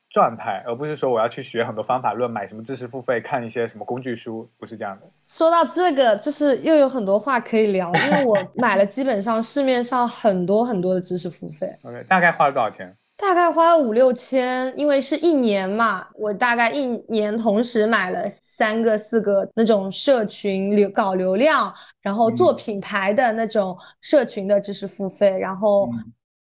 [0.09, 5.07] 状态，而不是说我要去学很多方法论，买什么知识付费，看一些什么工具书，不是这样的。
[5.27, 11.77] 说到这个，就是又有很多话可以聊，因为我 买了基本上市面上很多很多的知识付费。
[11.83, 12.95] OK，大概花了多少钱？
[13.19, 25.91] 大概花了五六千，因为是一年嘛，我大概一年同时买了三个四个那种社群流搞流量，然后做品牌的那种社群的知识付费，然后。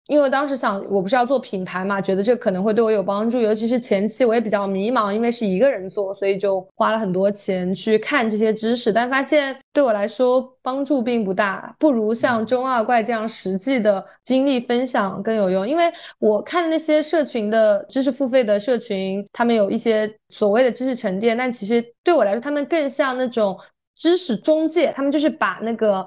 [0.07, 15.67] 因为当时想，我不是要做品牌嘛，觉得这可能会对我有帮助，尤其是前期我也比较迷茫，因为是一个人做，所以就花了很多钱去看这些知识，但发现对我来说帮助并不大，不如像中二怪这样实际的经历分享更有用。
[15.67, 15.89] 因为
[16.19, 23.57] 我看那些社群的知识付费的社群，他们有一些所谓的知识沉淀，但其实对我来说，他们更像那种
[23.95, 26.05] 知识中介，他们就是把那个。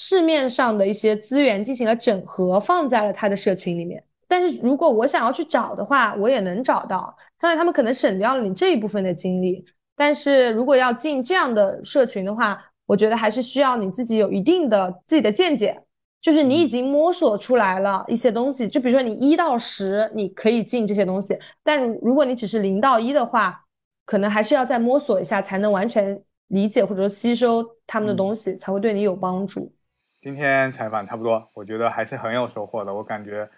[0.00, 4.00] 市面上的一些资源进行了整合，放在了他的社群里面。
[4.28, 7.12] 但是如果我想要去找的话，我也能找到。
[7.36, 9.64] 当然，他们可能省掉了你这一部分的精力。
[9.96, 15.82] 但是如果要进这样的社群的话，我觉得还是需要你自己有一定的自己的见解，
[16.20, 18.68] 就是你已经摸索出来了一些东西。
[18.68, 23.64] 就比如说你一到十，你可以进这些东西，但如果你只是零到一的话，
[24.06, 29.72] 可能还是要再摸索一下，才能完全理解或者说吸收他们的东西，才会对你有帮助。
[30.20, 32.92] 今天采访差不多，我觉得还是很有收获的。
[32.92, 33.48] 我感觉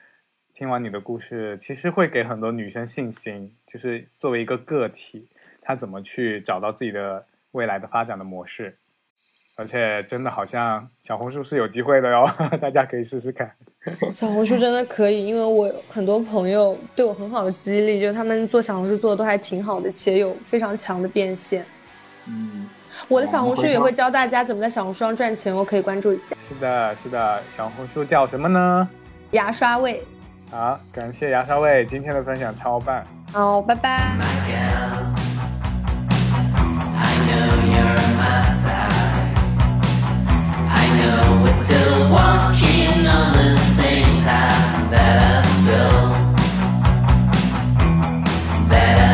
[0.53, 5.27] 听完你的故事，其实会给很多女生信心，就是作为一个个体，
[5.63, 8.77] 她怎么去找到自己的未来的发展的模式。
[9.57, 12.27] 而且真的好像小红书是有机会的哟，
[12.61, 13.51] 大家可以试试看。
[14.13, 21.65] 小红书真的可以，因为我很多朋友对我很好的激励，就是他们做小红书做的都还挺好的，且有非常强的变现。
[22.27, 22.69] 嗯。
[23.09, 26.37] 我的小红书也会教大家怎么在小红书上赚钱，我可以关注一下。
[26.39, 28.89] 是的，是的，小红书叫什么呢？
[29.33, 30.05] 牙刷味。
[30.51, 33.03] 好，感谢牙刷味今天的分享，超棒。
[33.33, 34.17] 好，拜拜。
[44.91, 46.11] That I spill
[48.69, 49.10] That I